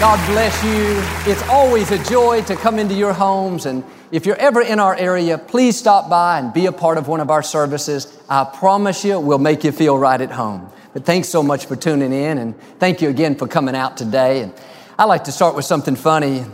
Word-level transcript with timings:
God 0.00 0.24
bless 0.30 0.62
you. 0.62 1.32
It's 1.32 1.42
always 1.48 1.90
a 1.90 1.98
joy 2.04 2.42
to 2.42 2.54
come 2.54 2.78
into 2.78 2.94
your 2.94 3.12
homes. 3.12 3.66
And 3.66 3.82
if 4.12 4.26
you're 4.26 4.36
ever 4.36 4.62
in 4.62 4.78
our 4.78 4.94
area, 4.94 5.38
please 5.38 5.76
stop 5.76 6.08
by 6.08 6.38
and 6.38 6.52
be 6.52 6.66
a 6.66 6.72
part 6.72 6.98
of 6.98 7.08
one 7.08 7.18
of 7.18 7.30
our 7.30 7.42
services. 7.42 8.16
I 8.28 8.44
promise 8.44 9.04
you, 9.04 9.18
we'll 9.18 9.40
make 9.40 9.64
you 9.64 9.72
feel 9.72 9.98
right 9.98 10.20
at 10.20 10.30
home. 10.30 10.70
But 10.92 11.04
thanks 11.04 11.28
so 11.28 11.42
much 11.42 11.66
for 11.66 11.74
tuning 11.74 12.12
in. 12.12 12.38
And 12.38 12.56
thank 12.78 13.02
you 13.02 13.08
again 13.08 13.34
for 13.34 13.48
coming 13.48 13.74
out 13.74 13.96
today. 13.96 14.42
And 14.42 14.54
I 14.96 15.04
like 15.06 15.24
to 15.24 15.32
start 15.32 15.56
with 15.56 15.64
something 15.64 15.96
funny. 15.96 16.44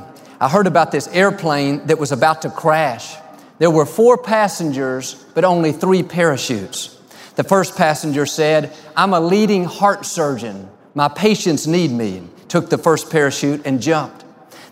I 0.41 0.49
heard 0.49 0.67
about 0.67 0.91
this 0.91 1.07
airplane 1.09 1.87
that 1.89 1.99
was 1.99 2.13
about 2.13 2.41
to 2.43 2.51
crash. 2.51 3.15
There 3.59 3.71
were 3.71 3.85
four 3.85 4.17
passengers, 4.17 5.23
but 5.35 5.45
only 5.45 5.73
three 5.73 6.03
parachutes. 6.03 6.99
The 7.37 7.45
first 7.45 7.77
passenger 7.77 8.25
said, 8.25 8.75
I'm 8.97 9.13
a 9.13 9.21
leading 9.21 9.65
heart 9.65 10.07
surgeon. 10.07 10.67
My 10.95 11.09
patients 11.09 11.67
need 11.67 11.91
me 11.91 12.23
took 12.55 12.71
the 12.71 12.79
first 12.79 13.11
parachute 13.11 13.61
and 13.65 13.83
jumped. 13.83 14.25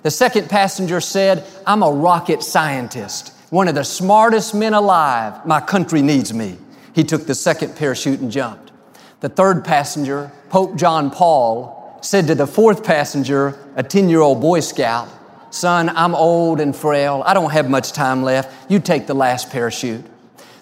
The 0.05 0.11
second 0.13 0.49
passenger 0.49 1.01
said, 1.01 1.45
I'm 1.67 1.83
a 1.83 1.91
rocket 1.91 2.45
scientist, 2.45 3.35
one 3.51 3.67
of 3.67 3.75
the 3.75 3.83
smartest 3.83 4.55
men 4.55 4.73
alive. 4.73 5.45
My 5.45 5.59
country 5.59 6.01
needs 6.01 6.33
me. 6.33 6.59
He 6.95 7.03
took 7.03 7.27
the 7.27 7.35
second 7.35 7.75
parachute 7.75 8.21
and 8.21 8.31
jumped. 8.31 8.71
The 9.19 9.29
third 9.29 9.65
passenger, 9.65 10.31
Pope 10.49 10.77
John 10.77 11.11
Paul, 11.11 11.99
said 12.03 12.29
to 12.29 12.37
the 12.37 12.47
fourth 12.47 12.85
passenger, 12.85 13.59
a 13.75 13.83
10 13.83 14.09
year 14.09 14.21
old 14.21 14.41
Boy 14.41 14.61
Scout, 14.61 15.09
Son, 15.51 15.89
I'm 15.89 16.15
old 16.15 16.61
and 16.61 16.77
frail. 16.77 17.25
I 17.27 17.35
don't 17.35 17.51
have 17.51 17.69
much 17.69 17.91
time 17.91 18.23
left. 18.23 18.71
You 18.71 18.79
take 18.79 19.09
the 19.09 19.15
last 19.15 19.51
parachute. 19.51 20.05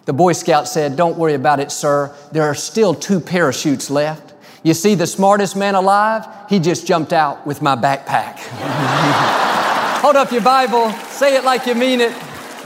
The 0.06 0.14
Boy 0.14 0.32
Scout 0.32 0.68
said, 0.68 0.96
Don't 0.96 1.18
worry 1.18 1.34
about 1.34 1.60
it, 1.60 1.70
sir. 1.70 2.16
There 2.32 2.44
are 2.44 2.54
still 2.54 2.94
two 2.94 3.20
parachutes 3.20 3.90
left. 3.90 4.29
You 4.62 4.74
see, 4.74 4.94
the 4.94 5.06
smartest 5.06 5.56
man 5.56 5.74
alive, 5.74 6.26
he 6.48 6.58
just 6.58 6.86
jumped 6.86 7.12
out 7.12 7.46
with 7.46 7.62
my 7.62 7.76
backpack. 7.76 8.38
Hold 10.00 10.16
up 10.16 10.32
your 10.32 10.42
Bible, 10.42 10.90
say 11.08 11.36
it 11.36 11.44
like 11.44 11.66
you 11.66 11.74
mean 11.74 12.00
it. 12.00 12.14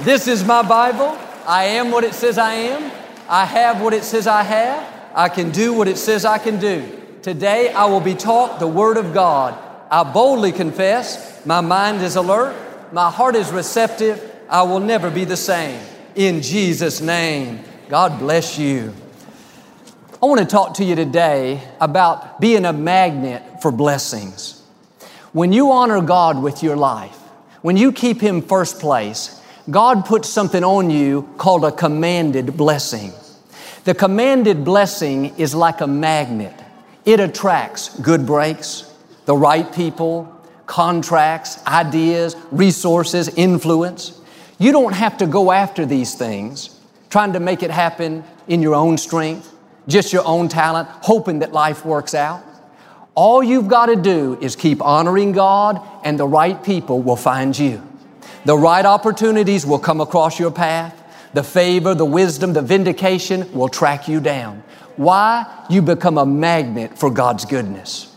This 0.00 0.26
is 0.26 0.44
my 0.44 0.62
Bible. 0.62 1.16
I 1.46 1.64
am 1.64 1.90
what 1.90 2.04
it 2.04 2.14
says 2.14 2.38
I 2.38 2.54
am. 2.54 2.90
I 3.28 3.44
have 3.44 3.80
what 3.80 3.94
it 3.94 4.02
says 4.02 4.26
I 4.26 4.42
have. 4.42 4.92
I 5.14 5.28
can 5.28 5.50
do 5.50 5.72
what 5.72 5.86
it 5.86 5.98
says 5.98 6.24
I 6.24 6.38
can 6.38 6.58
do. 6.58 7.00
Today 7.22 7.72
I 7.72 7.84
will 7.86 8.00
be 8.00 8.14
taught 8.14 8.58
the 8.58 8.66
Word 8.66 8.96
of 8.96 9.14
God. 9.14 9.58
I 9.90 10.02
boldly 10.02 10.50
confess, 10.50 11.44
my 11.46 11.60
mind 11.60 12.02
is 12.02 12.16
alert, 12.16 12.56
my 12.92 13.10
heart 13.10 13.36
is 13.36 13.52
receptive. 13.52 14.32
I 14.48 14.62
will 14.62 14.80
never 14.80 15.10
be 15.10 15.24
the 15.24 15.36
same. 15.36 15.80
In 16.14 16.42
Jesus' 16.42 17.00
name, 17.00 17.60
God 17.88 18.18
bless 18.18 18.58
you. 18.58 18.94
I 20.24 20.26
want 20.26 20.40
to 20.40 20.46
talk 20.46 20.72
to 20.76 20.84
you 20.84 20.94
today 20.94 21.62
about 21.82 22.40
being 22.40 22.64
a 22.64 22.72
magnet 22.72 23.60
for 23.60 23.70
blessings. 23.70 24.62
When 25.34 25.52
you 25.52 25.70
honor 25.70 26.00
God 26.00 26.42
with 26.42 26.62
your 26.62 26.76
life, 26.76 27.18
when 27.60 27.76
you 27.76 27.92
keep 27.92 28.22
Him 28.22 28.40
first 28.40 28.80
place, 28.80 29.38
God 29.70 30.06
puts 30.06 30.30
something 30.30 30.64
on 30.64 30.88
you 30.88 31.28
called 31.36 31.66
a 31.66 31.70
commanded 31.70 32.56
blessing. 32.56 33.12
The 33.84 33.94
commanded 33.94 34.64
blessing 34.64 35.38
is 35.38 35.54
like 35.54 35.82
a 35.82 35.86
magnet. 35.86 36.58
It 37.04 37.20
attracts 37.20 37.90
good 38.00 38.24
breaks, 38.24 38.90
the 39.26 39.36
right 39.36 39.70
people, 39.74 40.34
contracts, 40.64 41.62
ideas, 41.66 42.34
resources, 42.50 43.28
influence. 43.28 44.18
You 44.58 44.72
don't 44.72 44.94
have 44.94 45.18
to 45.18 45.26
go 45.26 45.52
after 45.52 45.84
these 45.84 46.14
things, 46.14 46.80
trying 47.10 47.34
to 47.34 47.40
make 47.40 47.62
it 47.62 47.70
happen 47.70 48.24
in 48.48 48.62
your 48.62 48.74
own 48.74 48.96
strength 48.96 49.50
just 49.86 50.12
your 50.12 50.26
own 50.26 50.48
talent, 50.48 50.88
hoping 50.88 51.40
that 51.40 51.52
life 51.52 51.84
works 51.84 52.14
out. 52.14 52.42
All 53.14 53.42
you've 53.42 53.68
got 53.68 53.86
to 53.86 53.96
do 53.96 54.38
is 54.40 54.56
keep 54.56 54.82
honoring 54.82 55.32
God, 55.32 55.80
and 56.04 56.18
the 56.18 56.26
right 56.26 56.62
people 56.62 57.00
will 57.02 57.16
find 57.16 57.56
you. 57.56 57.82
The 58.44 58.56
right 58.56 58.84
opportunities 58.84 59.64
will 59.64 59.78
come 59.78 60.00
across 60.00 60.38
your 60.38 60.50
path. 60.50 61.00
The 61.32 61.42
favor, 61.42 61.94
the 61.94 62.04
wisdom, 62.04 62.52
the 62.52 62.62
vindication 62.62 63.52
will 63.52 63.68
track 63.68 64.08
you 64.08 64.20
down. 64.20 64.62
Why? 64.96 65.46
You 65.68 65.82
become 65.82 66.18
a 66.18 66.26
magnet 66.26 66.98
for 66.98 67.10
God's 67.10 67.44
goodness. 67.44 68.14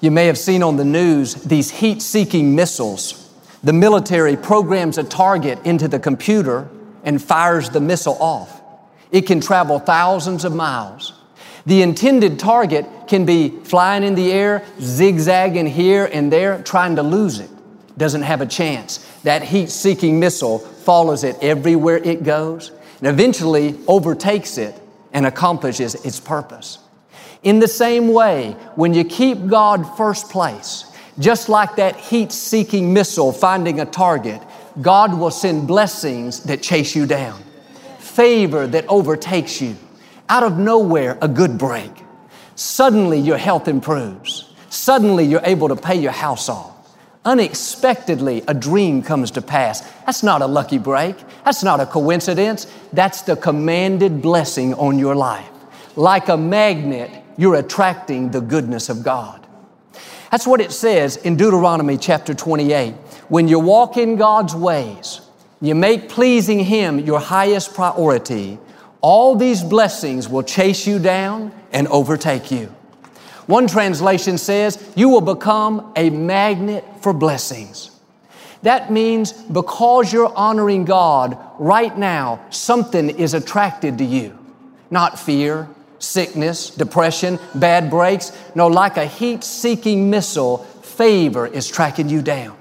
You 0.00 0.10
may 0.10 0.26
have 0.26 0.36
seen 0.36 0.62
on 0.62 0.76
the 0.76 0.84
news 0.84 1.34
these 1.34 1.70
heat 1.70 2.02
seeking 2.02 2.54
missiles. 2.54 3.22
The 3.64 3.72
military 3.72 4.36
programs 4.36 4.98
a 4.98 5.04
target 5.04 5.58
into 5.64 5.88
the 5.88 5.98
computer 5.98 6.68
and 7.04 7.22
fires 7.22 7.70
the 7.70 7.80
missile 7.80 8.16
off. 8.20 8.55
It 9.10 9.22
can 9.22 9.40
travel 9.40 9.78
thousands 9.78 10.44
of 10.44 10.54
miles. 10.54 11.12
The 11.66 11.82
intended 11.82 12.38
target 12.38 12.86
can 13.08 13.24
be 13.24 13.50
flying 13.64 14.04
in 14.04 14.14
the 14.14 14.32
air, 14.32 14.64
zigzagging 14.80 15.66
here 15.66 16.08
and 16.12 16.32
there, 16.32 16.62
trying 16.62 16.96
to 16.96 17.02
lose 17.02 17.40
it. 17.40 17.50
Doesn't 17.98 18.22
have 18.22 18.40
a 18.40 18.46
chance. 18.46 18.98
That 19.24 19.42
heat 19.42 19.70
seeking 19.70 20.20
missile 20.20 20.58
follows 20.58 21.24
it 21.24 21.36
everywhere 21.42 21.96
it 21.96 22.22
goes 22.22 22.70
and 22.98 23.08
eventually 23.08 23.78
overtakes 23.88 24.58
it 24.58 24.80
and 25.12 25.26
accomplishes 25.26 25.94
its 26.06 26.20
purpose. 26.20 26.78
In 27.42 27.58
the 27.58 27.68
same 27.68 28.12
way, 28.12 28.52
when 28.74 28.94
you 28.94 29.04
keep 29.04 29.46
God 29.46 29.96
first 29.96 30.30
place, 30.30 30.84
just 31.18 31.48
like 31.48 31.76
that 31.76 31.96
heat 31.96 32.32
seeking 32.32 32.92
missile 32.92 33.32
finding 33.32 33.80
a 33.80 33.86
target, 33.86 34.40
God 34.80 35.18
will 35.18 35.30
send 35.30 35.66
blessings 35.66 36.44
that 36.44 36.62
chase 36.62 36.94
you 36.94 37.06
down 37.06 37.42
favor 38.16 38.66
that 38.66 38.86
overtakes 38.88 39.60
you. 39.60 39.76
Out 40.30 40.42
of 40.42 40.58
nowhere, 40.58 41.18
a 41.20 41.28
good 41.28 41.58
break. 41.58 41.92
Suddenly, 42.54 43.20
your 43.20 43.36
health 43.36 43.68
improves. 43.68 44.50
Suddenly, 44.70 45.26
you're 45.26 45.44
able 45.44 45.68
to 45.68 45.76
pay 45.76 45.96
your 45.96 46.12
house 46.12 46.48
off. 46.48 46.72
Unexpectedly, 47.26 48.42
a 48.48 48.54
dream 48.54 49.02
comes 49.02 49.32
to 49.32 49.42
pass. 49.42 49.82
That's 50.06 50.22
not 50.22 50.40
a 50.40 50.46
lucky 50.46 50.78
break. 50.78 51.16
That's 51.44 51.62
not 51.62 51.80
a 51.80 51.86
coincidence. 51.86 52.66
That's 52.92 53.22
the 53.22 53.36
commanded 53.36 54.22
blessing 54.22 54.72
on 54.74 54.98
your 54.98 55.14
life. 55.14 55.50
Like 55.94 56.28
a 56.28 56.36
magnet, 56.36 57.10
you're 57.36 57.56
attracting 57.56 58.30
the 58.30 58.40
goodness 58.40 58.88
of 58.88 59.02
God. 59.02 59.46
That's 60.30 60.46
what 60.46 60.60
it 60.60 60.72
says 60.72 61.16
in 61.16 61.36
Deuteronomy 61.36 61.98
chapter 61.98 62.32
28. 62.32 62.94
When 63.28 63.46
you 63.48 63.58
walk 63.58 63.96
in 63.96 64.16
God's 64.16 64.54
ways, 64.54 65.20
you 65.60 65.74
make 65.74 66.08
pleasing 66.08 66.60
Him 66.60 66.98
your 66.98 67.20
highest 67.20 67.74
priority, 67.74 68.58
all 69.00 69.36
these 69.36 69.62
blessings 69.62 70.28
will 70.28 70.42
chase 70.42 70.86
you 70.86 70.98
down 70.98 71.52
and 71.72 71.88
overtake 71.88 72.50
you. 72.50 72.74
One 73.46 73.66
translation 73.68 74.38
says, 74.38 74.82
You 74.96 75.08
will 75.08 75.20
become 75.20 75.92
a 75.96 76.10
magnet 76.10 76.84
for 77.00 77.12
blessings. 77.12 77.90
That 78.62 78.90
means 78.90 79.32
because 79.32 80.12
you're 80.12 80.34
honoring 80.34 80.84
God 80.84 81.38
right 81.58 81.96
now, 81.96 82.44
something 82.50 83.10
is 83.10 83.34
attracted 83.34 83.98
to 83.98 84.04
you. 84.04 84.36
Not 84.90 85.18
fear, 85.18 85.68
sickness, 85.98 86.70
depression, 86.70 87.38
bad 87.54 87.90
breaks. 87.90 88.32
No, 88.54 88.66
like 88.66 88.96
a 88.96 89.06
heat 89.06 89.44
seeking 89.44 90.10
missile, 90.10 90.58
favor 90.58 91.46
is 91.46 91.68
tracking 91.68 92.08
you 92.08 92.22
down. 92.22 92.56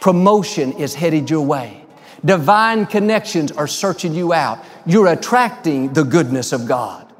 Promotion 0.00 0.72
is 0.74 0.94
headed 0.94 1.28
your 1.28 1.44
way. 1.44 1.79
Divine 2.24 2.86
connections 2.86 3.50
are 3.52 3.66
searching 3.66 4.14
you 4.14 4.32
out. 4.32 4.62
You're 4.84 5.06
attracting 5.06 5.92
the 5.92 6.04
goodness 6.04 6.52
of 6.52 6.66
God. 6.66 7.10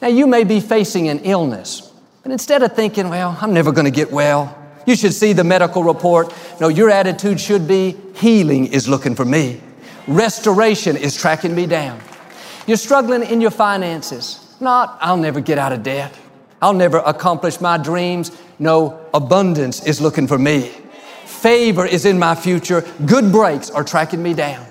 Now, 0.00 0.08
you 0.08 0.26
may 0.26 0.44
be 0.44 0.60
facing 0.60 1.08
an 1.08 1.20
illness, 1.20 1.92
and 2.24 2.32
instead 2.32 2.62
of 2.62 2.74
thinking, 2.74 3.08
well, 3.08 3.36
I'm 3.40 3.52
never 3.52 3.72
going 3.72 3.84
to 3.84 3.90
get 3.90 4.12
well, 4.12 4.56
you 4.86 4.94
should 4.96 5.12
see 5.12 5.32
the 5.32 5.44
medical 5.44 5.82
report. 5.82 6.32
No, 6.60 6.68
your 6.68 6.88
attitude 6.88 7.40
should 7.40 7.66
be 7.66 7.96
healing 8.14 8.66
is 8.66 8.88
looking 8.88 9.14
for 9.14 9.24
me, 9.24 9.60
restoration 10.06 10.96
is 10.96 11.16
tracking 11.16 11.54
me 11.54 11.66
down. 11.66 12.00
You're 12.66 12.76
struggling 12.76 13.24
in 13.24 13.40
your 13.40 13.50
finances, 13.50 14.54
not, 14.60 14.98
I'll 15.00 15.16
never 15.16 15.40
get 15.40 15.58
out 15.58 15.72
of 15.72 15.82
debt, 15.82 16.16
I'll 16.62 16.74
never 16.74 16.98
accomplish 16.98 17.60
my 17.60 17.76
dreams. 17.76 18.30
No, 18.58 19.04
abundance 19.14 19.84
is 19.86 20.00
looking 20.00 20.26
for 20.26 20.38
me. 20.38 20.72
Favor 21.40 21.86
is 21.86 22.04
in 22.04 22.18
my 22.18 22.34
future. 22.34 22.84
Good 23.06 23.30
breaks 23.30 23.70
are 23.70 23.84
tracking 23.84 24.20
me 24.20 24.34
down. 24.34 24.66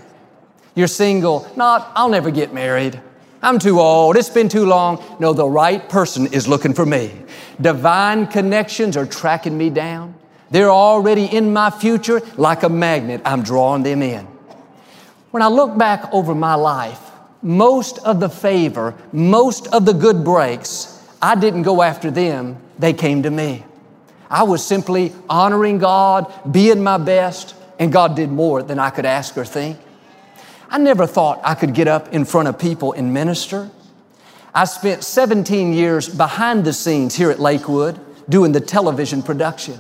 You're 0.76 0.88
single, 0.88 1.50
not, 1.56 1.94
I'll 1.96 2.10
never 2.10 2.30
get 2.30 2.54
married. 2.54 3.02
I'm 3.42 3.58
too 3.58 3.80
old. 3.80 4.18
It's 4.18 4.30
been 4.30 4.50
too 4.50 4.66
long. 4.66 5.02
No, 5.18 5.32
the 5.32 5.48
right 5.48 5.88
person 5.88 6.28
is 6.28 6.46
looking 6.46 6.74
for 6.74 6.86
me. 6.86 7.14
Divine 7.62 8.28
connections 8.28 8.98
are 8.98 9.06
tracking 9.06 9.58
me 9.58 9.70
down. 9.70 10.14
They're 10.52 10.70
already 10.70 11.26
in 11.26 11.54
my 11.54 11.70
future 11.70 12.22
like 12.36 12.64
a 12.64 12.70
magnet. 12.70 13.22
I'm 13.24 13.44
drawing 13.44 13.84
them 13.84 14.02
in. 14.02 14.28
When 15.32 15.42
I 15.42 15.48
look 15.48 15.78
back 15.78 16.14
over 16.14 16.36
my 16.36 16.56
life, 16.56 17.00
most 17.42 18.00
of 18.00 18.20
the 18.20 18.30
favor, 18.30 18.94
most 19.14 19.68
of 19.68 19.86
the 19.86 19.94
good 19.94 20.26
breaks, 20.26 21.02
I 21.22 21.36
didn't 21.36 21.64
go 21.64 21.82
after 21.82 22.12
them, 22.12 22.58
they 22.78 22.92
came 22.92 23.24
to 23.24 23.32
me. 23.32 23.64
I 24.30 24.44
was 24.44 24.66
simply 24.66 25.14
honoring 25.30 25.78
God, 25.78 26.32
being 26.52 26.84
my 26.84 26.98
best, 26.98 27.56
and 27.80 27.92
God 27.92 28.16
did 28.16 28.32
more 28.32 28.62
than 28.64 28.80
I 28.80 28.90
could 28.90 29.06
ask 29.06 29.38
or 29.38 29.46
think. 29.46 29.78
I 30.70 30.78
never 30.78 31.08
thought 31.08 31.40
I 31.44 31.56
could 31.56 31.74
get 31.74 31.88
up 31.88 32.14
in 32.14 32.26
front 32.26 32.48
of 32.48 32.60
people 32.60 32.94
and 32.94 33.14
minister. 33.14 33.70
I 34.54 34.66
spent 34.66 35.04
17 35.04 35.72
years 35.72 36.10
behind 36.10 36.66
the 36.66 36.74
scenes 36.74 37.16
here 37.16 37.32
at 37.32 37.40
Lakewood 37.40 38.00
doing 38.28 38.52
the 38.52 38.60
television 38.60 39.24
production. 39.24 39.76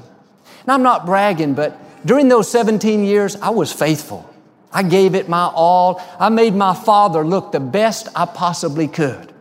And 0.61 0.71
I'm 0.71 0.83
not 0.83 1.05
bragging, 1.05 1.55
but 1.55 1.77
during 2.05 2.29
those 2.29 2.49
17 2.49 3.03
years, 3.03 3.35
I 3.37 3.49
was 3.49 3.73
faithful. 3.73 4.29
I 4.71 4.83
gave 4.83 5.15
it 5.15 5.27
my 5.27 5.45
all. 5.47 6.01
I 6.19 6.29
made 6.29 6.53
my 6.53 6.73
father 6.73 7.25
look 7.25 7.51
the 7.51 7.59
best 7.59 8.07
I 8.15 8.25
possibly 8.25 8.87
could. 8.87 9.33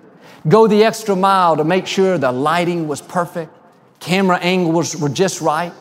Go 0.48 0.66
the 0.66 0.84
extra 0.84 1.16
mile 1.16 1.56
to 1.56 1.64
make 1.64 1.86
sure 1.86 2.18
the 2.18 2.32
lighting 2.32 2.88
was 2.88 3.00
perfect, 3.00 3.52
camera 4.00 4.38
angles 4.38 4.96
were 4.96 5.08
just 5.08 5.40
right. 5.40 5.72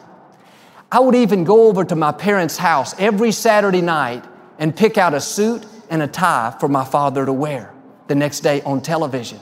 I 0.91 0.99
would 0.99 1.15
even 1.15 1.43
go 1.43 1.67
over 1.67 1.83
to 1.83 1.95
my 1.95 2.11
parents' 2.11 2.57
house 2.57 2.95
every 2.99 3.31
Saturday 3.31 3.81
night 3.81 4.23
and 4.59 4.75
pick 4.75 4.97
out 4.97 5.13
a 5.13 5.21
suit 5.21 5.65
and 5.89 6.01
a 6.01 6.07
tie 6.07 6.55
for 6.59 6.67
my 6.67 6.85
father 6.85 7.25
to 7.25 7.33
wear 7.33 7.73
the 8.07 8.15
next 8.15 8.41
day 8.41 8.61
on 8.61 8.81
television. 8.81 9.39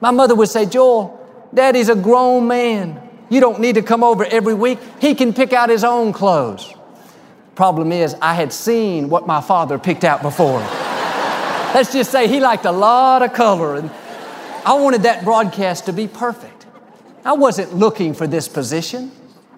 My 0.00 0.10
mother 0.10 0.34
would 0.34 0.48
say, 0.48 0.66
Joel, 0.66 1.22
Daddy's 1.54 1.88
a 1.88 1.96
grown 1.96 2.48
man. 2.48 3.00
You 3.28 3.40
don't 3.40 3.60
need 3.60 3.74
to 3.76 3.82
come 3.82 4.02
over 4.02 4.24
every 4.24 4.54
week. 4.54 4.78
He 5.00 5.14
can 5.14 5.32
pick 5.32 5.52
out 5.52 5.68
his 5.68 5.84
own 5.84 6.12
clothes. 6.12 6.72
Problem 7.54 7.92
is, 7.92 8.14
I 8.20 8.34
had 8.34 8.52
seen 8.52 9.08
what 9.08 9.26
my 9.26 9.40
father 9.40 9.78
picked 9.78 10.04
out 10.04 10.22
before. 10.22 10.60
Let's 11.74 11.92
just 11.92 12.10
say 12.10 12.28
he 12.28 12.40
liked 12.40 12.64
a 12.64 12.72
lot 12.72 13.22
of 13.22 13.32
color, 13.32 13.76
and 13.76 13.90
I 14.64 14.74
wanted 14.74 15.02
that 15.02 15.24
broadcast 15.24 15.86
to 15.86 15.92
be 15.92 16.08
perfect. 16.08 16.55
I 17.26 17.32
wasn't 17.32 17.74
looking 17.74 18.14
for 18.14 18.28
this 18.28 18.46
position. 18.46 19.10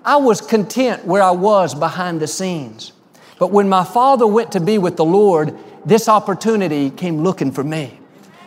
I 0.03 0.17
was 0.17 0.41
content 0.41 1.05
where 1.05 1.23
I 1.23 1.33
was 1.33 1.75
behind 1.75 2.19
the 2.19 2.27
scenes. 2.27 2.93
But 3.39 3.53
when 3.53 3.69
my 3.69 3.85
father 3.85 4.27
went 4.27 4.53
to 4.53 4.61
be 4.61 4.79
with 4.79 4.97
the 4.97 5.05
Lord, 5.05 5.55
this 5.85 6.09
opportunity 6.09 6.89
came 6.89 7.23
looking 7.23 7.53
for 7.53 7.63
me. 7.63 8.01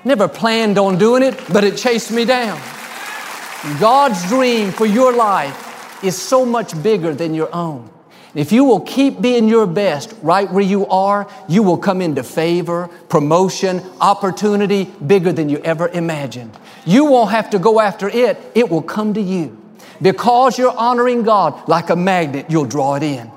Never 0.03 0.27
planned 0.27 0.79
on 0.79 0.97
doing 0.97 1.21
it, 1.21 1.39
but 1.53 1.63
it 1.63 1.77
chased 1.77 2.09
me 2.09 2.25
down. 2.25 2.59
God's 3.79 4.27
dream 4.27 4.71
for 4.71 4.87
your 4.87 5.13
life 5.13 6.03
is 6.03 6.19
so 6.19 6.43
much 6.43 6.81
bigger 6.81 7.13
than 7.13 7.35
your 7.35 7.53
own. 7.53 7.91
If 8.33 8.53
you 8.53 8.63
will 8.63 8.79
keep 8.79 9.19
being 9.19 9.49
your 9.49 9.67
best 9.67 10.15
right 10.21 10.49
where 10.49 10.63
you 10.63 10.87
are, 10.87 11.29
you 11.49 11.63
will 11.63 11.77
come 11.77 12.01
into 12.01 12.23
favor, 12.23 12.89
promotion, 13.09 13.81
opportunity 13.99 14.85
bigger 15.05 15.33
than 15.33 15.49
you 15.49 15.57
ever 15.59 15.89
imagined. 15.89 16.57
You 16.85 17.05
won't 17.05 17.31
have 17.31 17.49
to 17.49 17.59
go 17.59 17.81
after 17.81 18.07
it, 18.07 18.37
it 18.55 18.69
will 18.69 18.81
come 18.81 19.13
to 19.15 19.21
you. 19.21 19.57
Because 20.01 20.57
you're 20.57 20.75
honoring 20.75 21.23
God 21.23 21.67
like 21.67 21.89
a 21.89 21.95
magnet, 21.95 22.45
you'll 22.49 22.65
draw 22.65 22.95
it 22.95 23.03
in. 23.03 23.27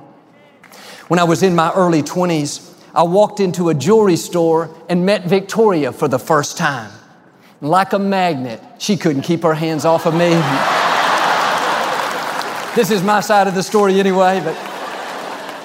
When 1.08 1.19
I 1.19 1.25
was 1.25 1.43
in 1.43 1.56
my 1.56 1.73
early 1.73 2.02
20s, 2.02 2.73
I 2.94 3.02
walked 3.02 3.40
into 3.40 3.70
a 3.70 3.75
jewelry 3.75 4.17
store 4.17 4.75
and 4.88 5.05
met 5.05 5.25
Victoria 5.25 5.93
for 5.93 6.06
the 6.06 6.20
first 6.20 6.56
time. 6.56 6.93
Like 7.61 7.93
a 7.93 7.99
magnet, 7.99 8.62
she 8.79 8.97
couldn't 8.97 9.23
keep 9.23 9.43
her 9.43 9.55
hands 9.55 9.85
off 9.85 10.06
of 10.06 10.14
me. 10.14 10.31
this 12.76 12.93
is 12.93 13.02
my 13.02 13.20
side 13.20 13.49
of 13.49 13.55
the 13.55 13.62
story 13.62 13.99
anyway, 13.99 14.40
but 14.43 14.74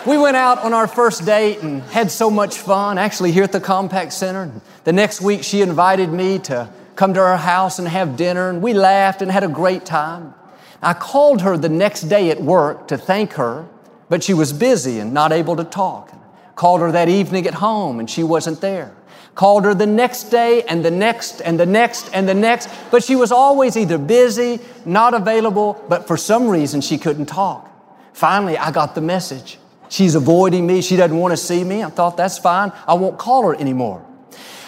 we 0.10 0.18
went 0.18 0.36
out 0.36 0.60
on 0.60 0.74
our 0.74 0.88
first 0.88 1.26
date 1.26 1.60
and 1.60 1.82
had 1.84 2.12
so 2.12 2.30
much 2.30 2.58
fun, 2.58 2.98
actually, 2.98 3.32
here 3.32 3.44
at 3.44 3.52
the 3.52 3.62
Compaq 3.62 4.12
Center. 4.12 4.52
The 4.84 4.94
next 4.94 5.22
week, 5.22 5.44
she 5.44 5.62
invited 5.62 6.12
me 6.12 6.40
to 6.40 6.70
come 6.96 7.14
to 7.14 7.20
her 7.20 7.38
house 7.38 7.80
and 7.80 7.88
have 7.88 8.18
dinner, 8.18 8.50
and 8.50 8.62
we 8.62 8.74
laughed 8.74 9.22
and 9.22 9.32
had 9.32 9.44
a 9.44 9.48
great 9.48 9.86
time. 9.86 10.34
I 10.82 10.94
called 10.94 11.42
her 11.42 11.58
the 11.58 11.70
next 11.70 12.04
day 12.04 12.30
at 12.30 12.42
work 12.42 12.88
to 12.90 12.98
thank 12.98 13.34
her 13.34 13.68
but 14.10 14.24
she 14.24 14.34
was 14.34 14.52
busy 14.52 15.00
and 15.00 15.14
not 15.14 15.32
able 15.32 15.56
to 15.56 15.64
talk. 15.64 16.12
Called 16.56 16.82
her 16.82 16.92
that 16.92 17.08
evening 17.08 17.48
at 17.48 17.54
home 17.54 18.00
and 18.00 18.10
she 18.10 18.24
wasn't 18.24 18.60
there. 18.60 18.94
Called 19.36 19.64
her 19.64 19.74
the 19.74 19.86
next 19.86 20.26
day 20.26 20.64
and 20.64 20.84
the 20.84 20.92
next 20.92 21.40
and 21.42 21.58
the 21.58 21.66
next 21.66 22.10
and 22.14 22.28
the 22.28 22.34
next, 22.34 22.70
but 22.92 23.04
she 23.04 23.16
was 23.16 23.32
always 23.32 23.78
either 23.78 23.98
busy, 23.98 24.60
not 24.84 25.14
available, 25.14 25.82
but 25.88 26.08
for 26.08 26.18
some 26.18 26.50
reason 26.50 26.82
she 26.82 26.98
couldn't 26.98 27.28
talk. 27.28 27.70
Finally, 28.12 28.58
I 28.58 28.72
got 28.72 28.96
the 28.96 29.02
message. 29.02 29.60
She's 29.90 30.16
avoiding 30.16 30.66
me. 30.66 30.82
She 30.82 30.96
doesn't 30.96 31.18
want 31.18 31.32
to 31.32 31.38
see 31.38 31.64
me. 31.64 31.84
I 31.84 31.90
thought, 31.90 32.16
that's 32.16 32.38
fine. 32.38 32.72
I 32.88 32.94
won't 32.94 33.18
call 33.18 33.48
her 33.48 33.56
anymore. 33.56 34.06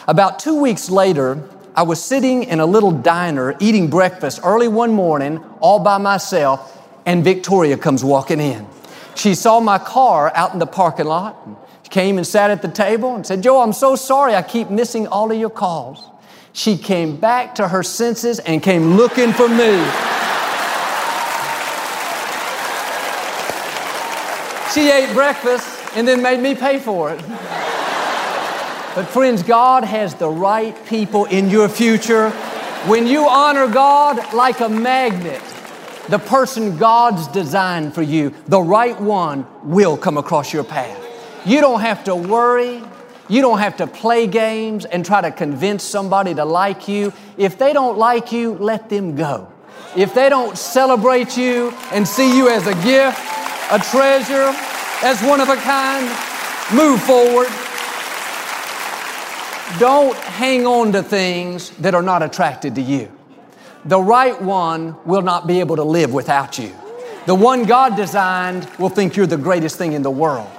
About 0.07 0.39
two 0.39 0.59
weeks 0.59 0.89
later, 0.89 1.47
I 1.75 1.83
was 1.83 2.03
sitting 2.03 2.43
in 2.43 2.59
a 2.59 2.65
little 2.65 2.91
diner 2.91 3.55
eating 3.59 3.89
breakfast 3.89 4.41
early 4.43 4.67
one 4.67 4.91
morning 4.91 5.37
all 5.61 5.79
by 5.79 5.99
myself, 5.99 6.77
and 7.05 7.23
Victoria 7.23 7.77
comes 7.77 8.03
walking 8.03 8.39
in. 8.39 8.67
She 9.15 9.35
saw 9.35 9.59
my 9.59 9.77
car 9.77 10.31
out 10.35 10.53
in 10.53 10.59
the 10.59 10.65
parking 10.65 11.05
lot. 11.05 11.37
She 11.83 11.89
came 11.89 12.17
and 12.17 12.25
sat 12.25 12.49
at 12.49 12.61
the 12.61 12.67
table 12.67 13.15
and 13.15 13.25
said, 13.25 13.43
Joe, 13.43 13.61
I'm 13.61 13.73
so 13.73 13.95
sorry 13.95 14.35
I 14.35 14.41
keep 14.41 14.69
missing 14.69 15.07
all 15.07 15.31
of 15.31 15.37
your 15.37 15.49
calls. 15.49 16.03
She 16.53 16.77
came 16.77 17.17
back 17.17 17.55
to 17.55 17.67
her 17.67 17.83
senses 17.83 18.39
and 18.39 18.61
came 18.61 18.95
looking 18.95 19.31
for 19.31 19.47
me. 19.47 19.85
She 24.73 24.89
ate 24.89 25.13
breakfast 25.13 25.67
and 25.95 26.07
then 26.07 26.21
made 26.21 26.39
me 26.39 26.55
pay 26.55 26.79
for 26.79 27.11
it. 27.11 27.19
But, 28.93 29.05
friends, 29.05 29.43
God 29.43 29.83
has 29.83 30.15
the 30.15 30.29
right 30.29 30.75
people 30.85 31.25
in 31.25 31.49
your 31.49 31.67
future. 31.69 32.29
When 32.87 33.05
you 33.07 33.27
honor 33.27 33.67
God 33.67 34.33
like 34.33 34.59
a 34.59 34.69
magnet, 34.69 35.41
the 36.09 36.19
person 36.19 36.77
God's 36.77 37.27
designed 37.27 37.93
for 37.93 38.01
you, 38.01 38.33
the 38.47 38.61
right 38.61 38.99
one 38.99 39.45
will 39.63 39.97
come 39.97 40.17
across 40.17 40.51
your 40.53 40.63
path. 40.63 40.99
You 41.45 41.61
don't 41.61 41.81
have 41.81 42.03
to 42.05 42.15
worry. 42.15 42.81
You 43.29 43.41
don't 43.41 43.59
have 43.59 43.77
to 43.77 43.87
play 43.87 44.27
games 44.27 44.85
and 44.85 45.05
try 45.05 45.21
to 45.21 45.31
convince 45.31 45.83
somebody 45.83 46.33
to 46.33 46.43
like 46.43 46.87
you. 46.87 47.13
If 47.37 47.57
they 47.57 47.71
don't 47.73 47.97
like 47.97 48.31
you, 48.31 48.53
let 48.53 48.89
them 48.89 49.15
go. 49.15 49.51
If 49.95 50.13
they 50.13 50.29
don't 50.29 50.57
celebrate 50.57 51.37
you 51.37 51.71
and 51.91 52.07
see 52.07 52.37
you 52.37 52.49
as 52.49 52.67
a 52.67 52.73
gift, 52.83 53.40
a 53.71 53.79
treasure, 53.79 54.53
as 55.03 55.21
one 55.23 55.41
of 55.41 55.49
a 55.49 55.55
kind, 55.55 56.05
move 56.73 57.01
forward. 57.01 57.47
Don't 59.79 60.17
hang 60.17 60.67
on 60.67 60.91
to 60.91 61.01
things 61.01 61.71
that 61.77 61.95
are 61.95 62.03
not 62.03 62.21
attracted 62.21 62.75
to 62.75 62.81
you 62.81 63.11
the 63.85 63.99
right 63.99 64.39
one 64.39 64.95
will 65.05 65.21
not 65.21 65.47
be 65.47 65.59
able 65.59 65.75
to 65.75 65.83
live 65.83 66.13
without 66.13 66.59
you. 66.59 66.71
The 67.25 67.35
one 67.35 67.63
God 67.63 67.95
designed 67.95 68.69
will 68.77 68.89
think 68.89 69.15
you're 69.15 69.27
the 69.27 69.37
greatest 69.37 69.77
thing 69.77 69.93
in 69.93 70.01
the 70.01 70.11
world. 70.11 70.49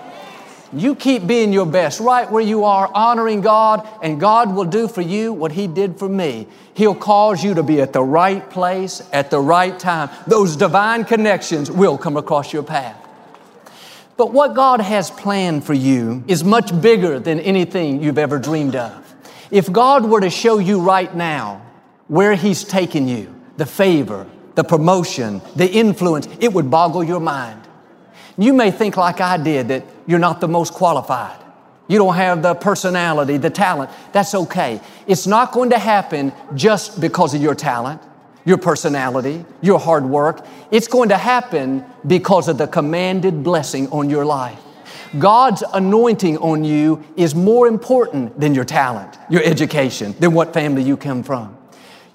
You 0.73 0.95
keep 0.95 1.27
being 1.27 1.53
your 1.53 1.67
best 1.67 2.01
right 2.01 2.31
where 2.31 2.43
you 2.43 2.65
are, 2.65 2.91
honoring 2.95 3.43
God, 3.43 3.87
and 4.03 4.19
God 4.19 4.55
will 4.55 4.65
do 4.65 4.89
for 4.89 5.03
you 5.03 5.33
what 5.33 5.53
He 5.53 5.67
did 5.67 5.99
for 5.99 6.09
me. 6.09 6.47
He'll 6.75 6.95
cause 6.95 7.45
you 7.45 7.55
to 7.55 7.63
be 7.63 7.81
at 7.83 7.93
the 7.93 8.03
right 8.03 8.49
place 8.49 9.07
at 9.13 9.31
the 9.31 9.39
right 9.39 9.79
time. 9.79 10.09
Those 10.27 10.57
divine 10.57 11.05
connections 11.05 11.71
will 11.71 11.99
come 11.99 12.17
across 12.17 12.53
your 12.53 12.63
path. 12.63 13.02
But 14.23 14.33
what 14.33 14.55
God 14.55 14.81
has 14.81 15.11
planned 15.11 15.65
for 15.65 15.75
you 15.75 16.23
is 16.29 16.45
much 16.45 16.81
bigger 16.81 17.19
than 17.19 17.41
anything 17.41 18.01
you've 18.01 18.19
ever 18.19 18.39
dreamed 18.39 18.77
of. 18.77 19.17
If 19.51 19.73
God 19.73 20.09
were 20.09 20.21
to 20.21 20.31
show 20.31 20.59
you 20.59 20.81
right 20.81 21.13
now 21.13 21.61
where 22.07 22.37
He's 22.37 22.63
taken 22.63 23.09
you, 23.09 23.35
the 23.57 23.67
favor, 23.67 24.29
the 24.55 24.63
promotion, 24.63 25.43
the 25.57 25.69
influence, 25.69 26.29
it 26.39 26.53
would 26.53 26.71
boggle 26.71 27.03
your 27.03 27.19
mind. 27.19 27.63
You 28.39 28.53
may 28.53 28.71
think, 28.71 28.97
like 28.97 29.21
I 29.21 29.39
did, 29.39 29.67
that 29.67 29.87
you're 30.07 30.21
not 30.21 30.41
the 30.41 30.47
most 30.47 30.73
qualified. 30.73 31.43
You 31.89 31.99
don't 31.99 32.15
have 32.15 32.43
the 32.43 32.55
personality, 32.55 33.39
the 33.39 33.51
talent. 33.51 33.91
That's 34.13 34.37
okay. 34.37 34.81
It's 35.09 35.27
not 35.27 35.51
going 35.51 35.71
to 35.71 35.81
happen 35.81 36.33
just 36.55 37.01
because 37.01 37.35
of 37.35 37.43
your 37.43 37.57
talent, 37.57 38.01
your 38.45 38.59
personality, 38.59 39.45
your 39.61 39.79
hard 39.79 40.05
work. 40.05 40.45
It's 40.71 40.89
going 40.89 41.11
to 41.11 41.17
happen 41.17 41.85
because 42.07 42.49
of 42.49 42.59
the 42.59 42.67
commanded 42.67 43.43
blessing 43.43 43.89
on 43.91 44.11
your 44.11 44.25
life. 44.25 44.61
God's 45.19 45.63
anointing 45.75 46.39
on 46.39 46.65
you 46.65 47.05
is 47.17 47.35
more 47.35 47.67
important 47.67 48.41
than 48.41 48.55
your 48.55 48.65
talent, 48.65 49.19
your 49.29 49.43
education, 49.45 50.15
than 50.19 50.33
what 50.33 50.55
family 50.55 50.83
you 50.83 50.97
come 50.97 51.23
from. 51.23 51.57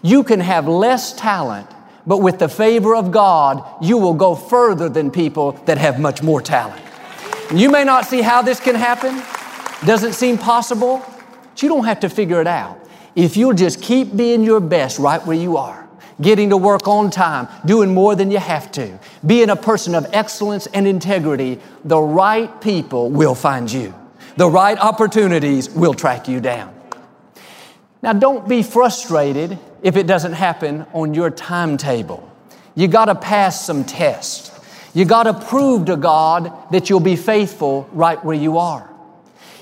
You 0.02 0.24
can 0.24 0.40
have 0.40 0.68
less 0.68 1.14
talent, 1.14 1.70
but 2.08 2.18
with 2.18 2.40
the 2.40 2.50
favor 2.50 2.96
of 2.96 3.12
God, 3.12 3.64
you 3.84 3.98
will 3.98 4.14
go 4.14 4.36
further 4.36 4.90
than 4.90 5.12
people 5.12 5.52
that 5.66 5.78
have 5.78 6.00
much 6.00 6.24
more 6.24 6.42
talent. 6.42 6.82
You 7.54 7.70
may 7.70 7.84
not 7.84 8.06
see 8.06 8.22
how 8.22 8.42
this 8.42 8.60
can 8.60 8.76
happen, 8.76 9.24
doesn't 9.86 10.14
seem 10.14 10.38
possible, 10.38 11.04
but 11.44 11.62
you 11.62 11.70
don't 11.70 11.86
have 11.86 12.00
to 12.02 12.10
figure 12.10 12.42
it 12.42 12.48
out. 12.48 12.80
If 13.16 13.38
you'll 13.38 13.54
just 13.54 13.82
keep 13.82 14.16
being 14.16 14.44
your 14.44 14.60
best 14.60 15.00
right 15.00 15.24
where 15.26 15.38
you 15.38 15.58
are, 15.58 15.87
getting 16.22 16.50
to 16.50 16.58
work 16.58 16.88
on 16.88 17.10
time, 17.12 17.48
doing 17.66 17.94
more 17.94 18.16
than 18.16 18.32
you 18.32 18.40
have 18.40 18.72
to, 18.74 19.00
being 19.26 19.50
a 19.50 19.56
person 19.56 19.96
of 19.96 20.08
excellence 20.14 20.68
and 20.68 20.88
integrity, 20.88 21.60
the 21.84 22.00
right 22.00 22.62
people 22.62 23.10
will 23.10 23.36
find 23.36 23.72
you. 23.72 23.94
The 24.36 24.50
right 24.50 24.78
opportunities 24.78 25.70
will 25.70 25.94
track 25.94 26.28
you 26.28 26.40
down. 26.40 26.74
Now, 28.02 28.14
don't 28.14 28.48
be 28.48 28.62
frustrated 28.64 29.58
if 29.82 29.96
it 29.96 30.06
doesn't 30.06 30.34
happen 30.34 30.86
on 30.94 31.14
your 31.14 31.30
timetable. 31.30 32.32
You 32.76 32.88
got 32.88 33.06
to 33.06 33.16
pass 33.16 33.66
some 33.66 33.84
tests. 33.84 34.52
You 34.94 35.06
got 35.06 35.24
to 35.24 35.34
prove 35.34 35.86
to 35.86 35.98
God 35.98 36.54
that 36.72 36.90
you'll 36.90 37.00
be 37.00 37.16
faithful 37.16 37.90
right 37.92 38.24
where 38.24 38.36
you 38.36 38.60
are. 38.60 38.88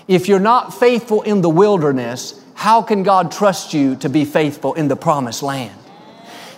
If 0.08 0.28
you're 0.28 0.40
not 0.40 0.74
faithful 0.74 1.22
in 1.22 1.42
the 1.42 1.50
wilderness, 1.50 2.42
how 2.54 2.82
can 2.82 3.04
God 3.04 3.32
trust 3.32 3.74
you 3.74 3.96
to 3.98 4.10
be 4.10 4.26
faithful 4.26 4.74
in 4.74 4.88
the 4.88 4.96
promised 4.96 5.42
land? 5.42 5.78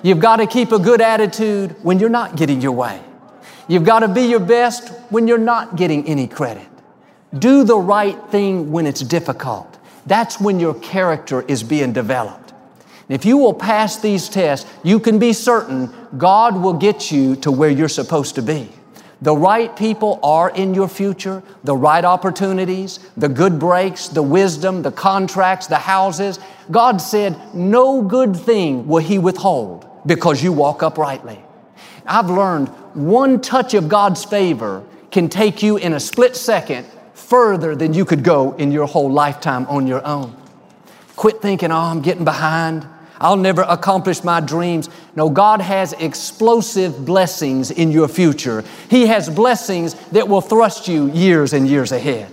You've 0.04 0.20
got 0.20 0.38
to 0.38 0.48
keep 0.48 0.72
a 0.72 0.80
good 0.80 1.02
attitude 1.02 1.76
when 1.84 2.00
you're 2.00 2.10
not 2.10 2.36
getting 2.36 2.62
your 2.62 2.72
way. 2.72 3.02
You've 3.68 3.84
got 3.84 4.00
to 4.00 4.08
be 4.08 4.22
your 4.22 4.40
best 4.40 4.90
when 5.10 5.28
you're 5.28 5.38
not 5.38 5.76
getting 5.76 6.08
any 6.08 6.28
credit. 6.28 6.68
Do 7.38 7.64
the 7.64 7.78
right 7.78 8.18
thing 8.30 8.72
when 8.72 8.86
it's 8.86 9.02
difficult. 9.02 9.78
That's 10.06 10.40
when 10.40 10.60
your 10.60 10.74
character 10.76 11.42
is 11.48 11.64
being 11.64 11.94
developed. 11.94 12.54
if 13.10 13.26
you 13.26 13.38
will 13.38 13.54
pass 13.54 13.98
these 13.98 14.28
tests, 14.30 14.70
you 14.84 15.00
can 15.00 15.18
be 15.18 15.32
certain 15.34 15.94
God 16.18 16.62
will 16.62 16.74
get 16.74 17.12
you 17.12 17.36
to 17.38 17.52
where 17.52 17.70
you're 17.70 17.90
supposed 17.90 18.36
to 18.36 18.42
be. 18.42 18.70
The 19.22 19.36
right 19.36 19.76
people 19.76 20.20
are 20.22 20.50
in 20.52 20.74
your 20.74 20.88
future, 20.88 21.42
the 21.64 21.76
right 21.76 22.06
opportunities, 22.06 23.00
the 23.18 23.30
good 23.30 23.58
breaks, 23.60 24.10
the 24.10 24.22
wisdom, 24.22 24.84
the 24.84 24.92
contracts, 24.92 25.68
the 25.68 25.78
houses. 25.78 26.40
God 26.70 26.98
said, 26.98 27.38
No 27.54 28.02
good 28.02 28.36
thing 28.36 28.88
will 28.88 29.04
He 29.04 29.18
withhold 29.20 29.88
because 30.06 30.44
you 30.44 30.54
walk 30.54 30.84
uprightly. 30.84 31.40
I've 32.06 32.30
learned 32.30 32.70
one 32.94 33.42
touch 33.42 33.74
of 33.74 33.90
God's 33.90 34.24
favor 34.24 34.84
can 35.12 35.30
take 35.30 35.62
you 35.62 35.78
in 35.78 35.94
a 35.94 36.00
split 36.00 36.36
second 36.36 36.88
further 37.14 37.76
than 37.76 37.94
you 37.94 38.06
could 38.06 38.24
go 38.24 38.54
in 38.54 38.72
your 38.72 38.88
whole 38.88 39.12
lifetime 39.12 39.66
on 39.68 39.88
your 39.88 40.06
own. 40.06 40.36
Quit 41.16 41.42
thinking, 41.42 41.72
oh, 41.72 41.78
I'm 41.78 42.02
getting 42.02 42.24
behind. 42.24 42.88
I'll 43.20 43.38
never 43.38 43.64
accomplish 43.64 44.24
my 44.24 44.40
dreams. 44.40 44.90
No, 45.16 45.30
God 45.30 45.60
has 45.60 45.94
explosive 45.94 47.06
blessings 47.06 47.72
in 47.72 47.92
your 47.92 48.08
future. 48.08 48.64
He 48.90 49.08
has 49.08 49.30
blessings 49.30 49.96
that 50.12 50.28
will 50.28 50.42
thrust 50.42 50.88
you 50.88 51.12
years 51.12 51.54
and 51.54 51.68
years 51.68 51.92
ahead. 51.92 52.32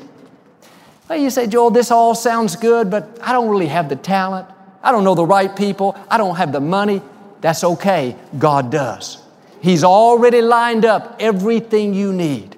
Well, 1.09 1.19
you 1.19 1.29
say, 1.31 1.47
Joel, 1.47 1.71
this 1.71 1.91
all 1.91 2.15
sounds 2.15 2.57
good, 2.57 2.91
but 2.91 3.19
I 3.23 3.33
don't 3.33 3.51
really 3.51 3.67
have 3.67 3.89
the 3.89 3.97
talent. 3.97 4.49
I 4.83 4.91
don't 4.91 5.05
know 5.05 5.15
the 5.15 5.27
right 5.27 5.55
people. 5.55 5.97
I 6.11 6.17
don't 6.17 6.37
have 6.37 6.51
the 6.51 6.61
money. 6.61 7.03
That's 7.43 7.63
okay. 7.63 8.17
God 8.39 8.71
does. 8.71 9.23
He's 9.61 9.85
already 9.85 10.41
lined 10.41 10.85
up 10.85 11.17
everything 11.21 11.93
you 11.93 12.13
need. 12.13 12.57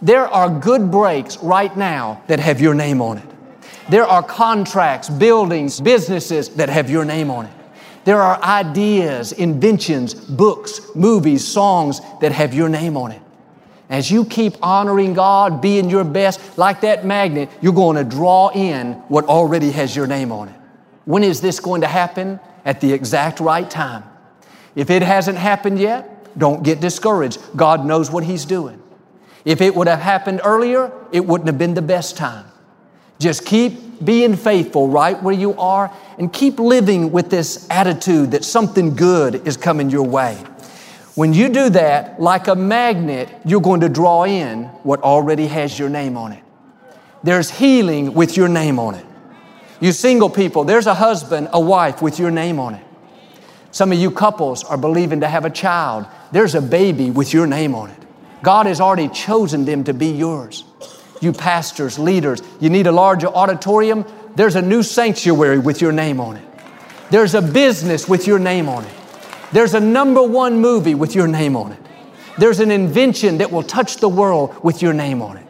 There 0.00 0.26
are 0.26 0.48
good 0.48 0.90
breaks 0.92 1.38
right 1.38 1.76
now 1.76 2.22
that 2.28 2.38
have 2.38 2.60
your 2.60 2.74
name 2.74 3.02
on 3.02 3.18
it. 3.18 3.24
There 3.88 4.04
are 4.04 4.22
contracts, 4.22 5.08
buildings, 5.08 5.80
businesses 5.80 6.50
that 6.50 6.68
have 6.68 6.88
your 6.88 7.04
name 7.04 7.30
on 7.30 7.46
it. 7.46 7.52
There 8.04 8.20
are 8.20 8.40
ideas, 8.42 9.32
inventions, 9.32 10.14
books, 10.14 10.80
movies, 10.94 11.46
songs 11.46 12.00
that 12.20 12.32
have 12.32 12.54
your 12.54 12.68
name 12.68 12.96
on 12.96 13.10
it. 13.12 13.22
As 13.90 14.10
you 14.10 14.24
keep 14.24 14.54
honoring 14.62 15.14
God, 15.14 15.62
being 15.62 15.88
your 15.88 16.04
best, 16.04 16.58
like 16.58 16.82
that 16.82 17.06
magnet, 17.06 17.48
you're 17.62 17.72
going 17.72 17.96
to 17.96 18.04
draw 18.04 18.50
in 18.50 18.92
what 19.08 19.24
already 19.24 19.70
has 19.70 19.96
your 19.96 20.06
name 20.06 20.30
on 20.30 20.48
it. 20.48 20.56
When 21.06 21.24
is 21.24 21.40
this 21.40 21.58
going 21.58 21.80
to 21.80 21.86
happen? 21.86 22.38
At 22.64 22.82
the 22.82 22.92
exact 22.92 23.40
right 23.40 23.68
time. 23.70 24.04
If 24.74 24.90
it 24.90 25.00
hasn't 25.00 25.38
happened 25.38 25.78
yet, 25.78 26.38
don't 26.38 26.62
get 26.62 26.80
discouraged. 26.80 27.40
God 27.56 27.86
knows 27.86 28.10
what 28.10 28.24
He's 28.24 28.44
doing. 28.44 28.82
If 29.44 29.62
it 29.62 29.74
would 29.74 29.88
have 29.88 30.00
happened 30.00 30.42
earlier, 30.44 30.92
it 31.10 31.24
wouldn't 31.24 31.46
have 31.46 31.56
been 31.56 31.72
the 31.72 31.80
best 31.80 32.18
time. 32.18 32.44
Just 33.18 33.46
keep 33.46 34.04
being 34.04 34.36
faithful 34.36 34.88
right 34.88 35.20
where 35.22 35.34
you 35.34 35.54
are 35.54 35.90
and 36.18 36.32
keep 36.32 36.60
living 36.60 37.10
with 37.10 37.30
this 37.30 37.66
attitude 37.70 38.32
that 38.32 38.44
something 38.44 38.94
good 38.94 39.46
is 39.48 39.56
coming 39.56 39.90
your 39.90 40.06
way. 40.06 40.38
When 41.18 41.32
you 41.32 41.48
do 41.48 41.68
that, 41.70 42.20
like 42.20 42.46
a 42.46 42.54
magnet, 42.54 43.28
you're 43.44 43.60
going 43.60 43.80
to 43.80 43.88
draw 43.88 44.22
in 44.22 44.66
what 44.84 45.02
already 45.02 45.48
has 45.48 45.76
your 45.76 45.88
name 45.88 46.16
on 46.16 46.30
it. 46.30 46.44
There's 47.24 47.50
healing 47.50 48.14
with 48.14 48.36
your 48.36 48.46
name 48.46 48.78
on 48.78 48.94
it. 48.94 49.04
You 49.80 49.90
single 49.90 50.30
people, 50.30 50.62
there's 50.62 50.86
a 50.86 50.94
husband, 50.94 51.48
a 51.52 51.60
wife 51.60 52.00
with 52.00 52.20
your 52.20 52.30
name 52.30 52.60
on 52.60 52.74
it. 52.74 52.84
Some 53.72 53.90
of 53.90 53.98
you 53.98 54.12
couples 54.12 54.62
are 54.62 54.76
believing 54.76 55.22
to 55.22 55.26
have 55.26 55.44
a 55.44 55.50
child. 55.50 56.06
There's 56.30 56.54
a 56.54 56.62
baby 56.62 57.10
with 57.10 57.34
your 57.34 57.48
name 57.48 57.74
on 57.74 57.90
it. 57.90 57.98
God 58.44 58.66
has 58.66 58.80
already 58.80 59.08
chosen 59.08 59.64
them 59.64 59.82
to 59.84 59.92
be 59.92 60.12
yours 60.12 60.62
you 61.20 61.32
pastors, 61.32 61.98
leaders, 61.98 62.40
you 62.60 62.70
need 62.70 62.86
a 62.86 62.92
larger 62.92 63.26
auditorium, 63.26 64.04
there's 64.36 64.54
a 64.54 64.62
new 64.62 64.84
sanctuary 64.84 65.58
with 65.58 65.80
your 65.80 65.90
name 65.90 66.20
on 66.20 66.36
it. 66.36 66.48
There's 67.10 67.34
a 67.34 67.42
business 67.42 68.08
with 68.08 68.28
your 68.28 68.38
name 68.38 68.68
on 68.68 68.84
it. 68.84 68.97
There's 69.52 69.74
a 69.74 69.80
number 69.80 70.22
one 70.22 70.60
movie 70.60 70.94
with 70.94 71.14
your 71.14 71.26
name 71.26 71.56
on 71.56 71.72
it. 71.72 71.80
There's 72.38 72.60
an 72.60 72.70
invention 72.70 73.38
that 73.38 73.50
will 73.50 73.62
touch 73.62 73.96
the 73.96 74.08
world 74.08 74.62
with 74.62 74.82
your 74.82 74.92
name 74.92 75.22
on 75.22 75.36
it. 75.36 75.46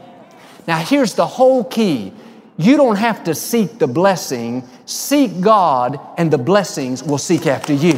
Now, 0.67 0.78
here's 0.78 1.14
the 1.14 1.26
whole 1.26 1.64
key 1.64 2.12
you 2.57 2.76
don't 2.76 2.97
have 2.97 3.23
to 3.25 3.37
seek 3.37 3.78
the 3.78 3.87
blessing, 3.87 4.69
seek 4.85 5.40
God, 5.40 6.00
and 6.19 6.28
the 6.31 6.38
blessings 6.38 7.05
will 7.05 7.19
seek 7.19 7.47
after 7.47 7.73
you. 7.73 7.93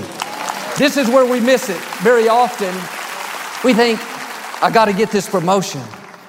This 0.77 0.99
is 0.99 1.09
where 1.09 1.25
we 1.25 1.41
miss 1.41 1.71
it 1.71 1.81
very 2.03 2.29
often. 2.29 2.75
We 3.65 3.75
think, 3.75 3.99
I 4.63 4.71
got 4.71 4.85
to 4.87 4.93
get 4.93 5.11
this 5.11 5.29
promotion. 5.29 5.81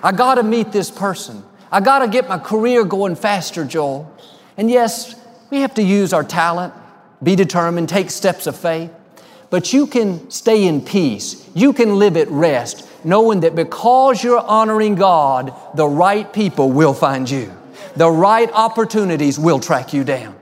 I 0.02 0.14
got 0.14 0.36
to 0.36 0.44
meet 0.44 0.72
this 0.72 0.90
person. 0.90 1.44
I 1.72 1.82
got 1.82 2.00
to 2.00 2.08
get 2.08 2.30
my 2.30 2.38
career 2.38 2.86
going 2.86 3.16
faster, 3.16 3.66
Joel. 3.66 4.10
And 4.56 4.72
yes, 4.72 5.16
we 5.50 5.60
have 5.62 5.74
to 5.74 5.84
use 5.84 6.14
our 6.14 6.24
talent, 6.24 6.74
be 7.22 7.36
determined, 7.36 7.90
take 7.90 8.10
steps 8.10 8.48
of 8.48 8.56
faith. 8.56 8.92
But 9.52 9.74
you 9.74 9.86
can 9.86 10.32
stay 10.32 10.66
in 10.66 10.82
peace. 10.82 11.48
You 11.54 11.74
can 11.74 12.00
live 12.00 12.18
at 12.18 12.30
rest, 12.30 12.88
knowing 13.04 13.42
that 13.42 13.54
because 13.54 14.24
you're 14.24 14.40
honoring 14.40 14.96
God, 14.96 15.54
the 15.76 15.88
right 15.88 16.32
people 16.34 16.72
will 16.72 16.94
find 16.94 17.30
you. 17.30 17.54
The 17.98 18.10
right 18.10 18.50
opportunities 18.54 19.38
will 19.38 19.60
track 19.60 19.94
you 19.94 20.06
down. 20.06 20.36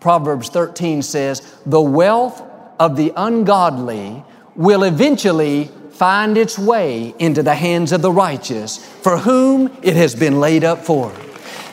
Proverbs 0.00 0.48
13 0.48 1.02
says, 1.02 1.58
The 1.66 1.80
wealth 1.80 2.42
of 2.80 2.96
the 2.96 3.12
ungodly 3.14 4.24
will 4.56 4.84
eventually 4.84 5.70
find 5.90 6.38
its 6.38 6.58
way 6.58 7.14
into 7.18 7.42
the 7.42 7.54
hands 7.54 7.92
of 7.92 8.00
the 8.00 8.12
righteous, 8.12 8.78
for 8.78 9.18
whom 9.18 9.76
it 9.82 9.96
has 9.96 10.14
been 10.14 10.40
laid 10.40 10.64
up 10.64 10.82
for. 10.82 11.12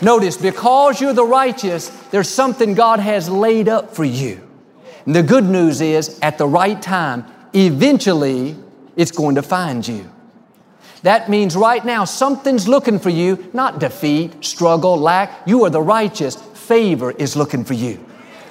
Notice, 0.01 0.35
because 0.35 0.99
you're 0.99 1.13
the 1.13 1.23
righteous, 1.23 1.89
there's 2.11 2.29
something 2.29 2.73
God 2.73 2.99
has 2.99 3.29
laid 3.29 3.69
up 3.69 3.95
for 3.95 4.03
you. 4.03 4.44
And 5.05 5.15
the 5.15 5.24
good 5.24 5.45
news 5.45 5.81
is, 5.81 6.19
at 6.21 6.38
the 6.38 6.47
right 6.47 6.81
time, 6.81 7.25
eventually 7.53 8.55
it's 8.95 9.12
going 9.12 9.35
to 9.35 9.43
find 9.43 9.88
you. 9.88 10.09
That 11.03 11.29
means 11.29 11.55
right 11.55 11.85
now 11.85 12.05
something's 12.05 12.67
looking 12.67 12.97
for 12.97 13.12
you, 13.12 13.50
not 13.53 13.79
defeat, 13.79 14.43
struggle, 14.43 14.97
lack. 14.97 15.47
You 15.47 15.63
are 15.65 15.69
the 15.69 15.81
righteous. 15.81 16.35
Favor 16.35 17.12
is 17.12 17.35
looking 17.35 17.63
for 17.63 17.75
you. 17.75 18.03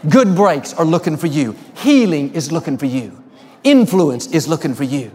Good 0.09 0.37
breaks 0.37 0.73
are 0.75 0.85
looking 0.85 1.17
for 1.17 1.27
you. 1.27 1.57
Healing 1.77 2.33
is 2.35 2.53
looking 2.53 2.79
for 2.79 2.87
you. 2.87 3.23
Influence 3.65 4.29
is 4.29 4.47
looking 4.47 4.75
for 4.75 4.85
you. 4.85 5.11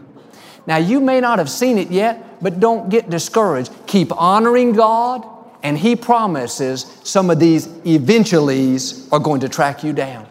Now, 0.68 0.78
you 0.78 1.00
may 1.00 1.22
not 1.22 1.40
have 1.40 1.50
seen 1.50 1.78
it 1.78 1.90
yet, 1.90 2.44
but 2.44 2.60
don't 2.60 2.90
get 2.90 3.10
discouraged. 3.10 3.72
Keep 3.88 4.12
honoring 4.20 4.74
God, 4.74 5.26
and 5.64 5.78
He 5.78 5.96
promises 5.96 6.86
some 7.04 7.30
of 7.30 7.40
these 7.40 7.68
eventuallys 7.68 9.12
are 9.14 9.20
going 9.20 9.40
to 9.42 9.50
track 9.50 9.84
you 9.84 9.94
down. 9.94 10.29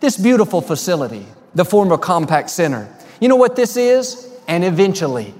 This 0.00 0.16
beautiful 0.16 0.60
facility, 0.60 1.26
the 1.54 1.64
former 1.64 1.96
Compaq 1.96 2.48
Center, 2.48 2.88
you 3.20 3.28
know 3.28 3.36
what 3.36 3.56
this 3.56 3.76
is? 3.76 4.32
And 4.46 4.64
eventually, 4.64 5.34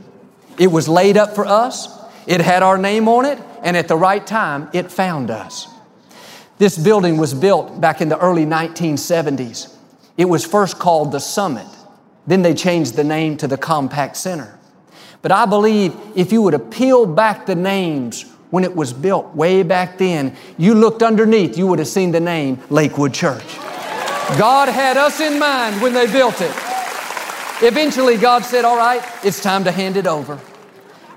it 0.59 0.67
was 0.67 0.89
laid 0.89 1.17
up 1.17 1.35
for 1.35 1.47
us, 1.47 1.89
it 2.27 2.41
had 2.41 2.63
our 2.63 2.77
name 2.77 3.09
on 3.09 3.25
it, 3.25 3.39
and 3.63 3.77
at 3.77 3.87
the 3.87 3.97
right 3.97 4.27
time, 4.27 4.69
it 4.73 4.91
found 4.91 5.31
us. 5.31 5.69
This 6.59 6.77
building 6.77 7.19
was 7.19 7.35
built 7.35 7.81
back 7.81 8.01
in 8.01 8.09
the 8.09 8.19
early 8.19 8.45
1970s. 8.45 9.75
It 10.17 10.25
was 10.25 10.45
first 10.45 10.81
called 10.81 11.13
the 11.13 11.21
Summit. 11.21 11.67
Then 12.27 12.43
they 12.43 12.53
changed 12.53 12.97
the 12.97 13.05
name 13.05 13.37
to 13.37 13.47
the 13.47 13.57
Compaq 13.57 14.17
Center. 14.17 14.59
But 15.23 15.31
I 15.31 15.47
believe 15.47 15.95
if 16.17 16.33
you 16.33 16.43
would 16.43 16.53
have 16.53 16.71
peeled 16.71 17.15
back 17.15 17.47
the 17.47 17.55
names 17.55 18.25
when 18.51 18.65
it 18.65 18.75
was 18.75 18.93
built 18.93 19.35
way 19.37 19.63
back 19.63 19.99
then, 19.99 20.37
you 20.57 20.75
looked 20.75 21.03
underneath, 21.03 21.57
you 21.57 21.69
would 21.69 21.79
have 21.79 21.89
seen 21.89 22.11
the 22.11 22.21
name 22.21 22.61
Lakewood 22.71 23.15
Church. 23.15 23.45
God 24.37 24.69
had 24.69 24.97
us 24.97 25.21
in 25.21 25.39
mind 25.39 25.81
when 25.81 25.95
they 25.95 26.11
built 26.11 26.41
it. 26.41 26.55
Eventually, 27.61 28.17
God 28.17 28.45
said, 28.45 28.65
All 28.65 28.77
right, 28.77 29.03
it's 29.25 29.43
time 29.43 29.65
to 29.65 29.73
hand 29.73 29.97
it 29.97 30.07
over. 30.07 30.37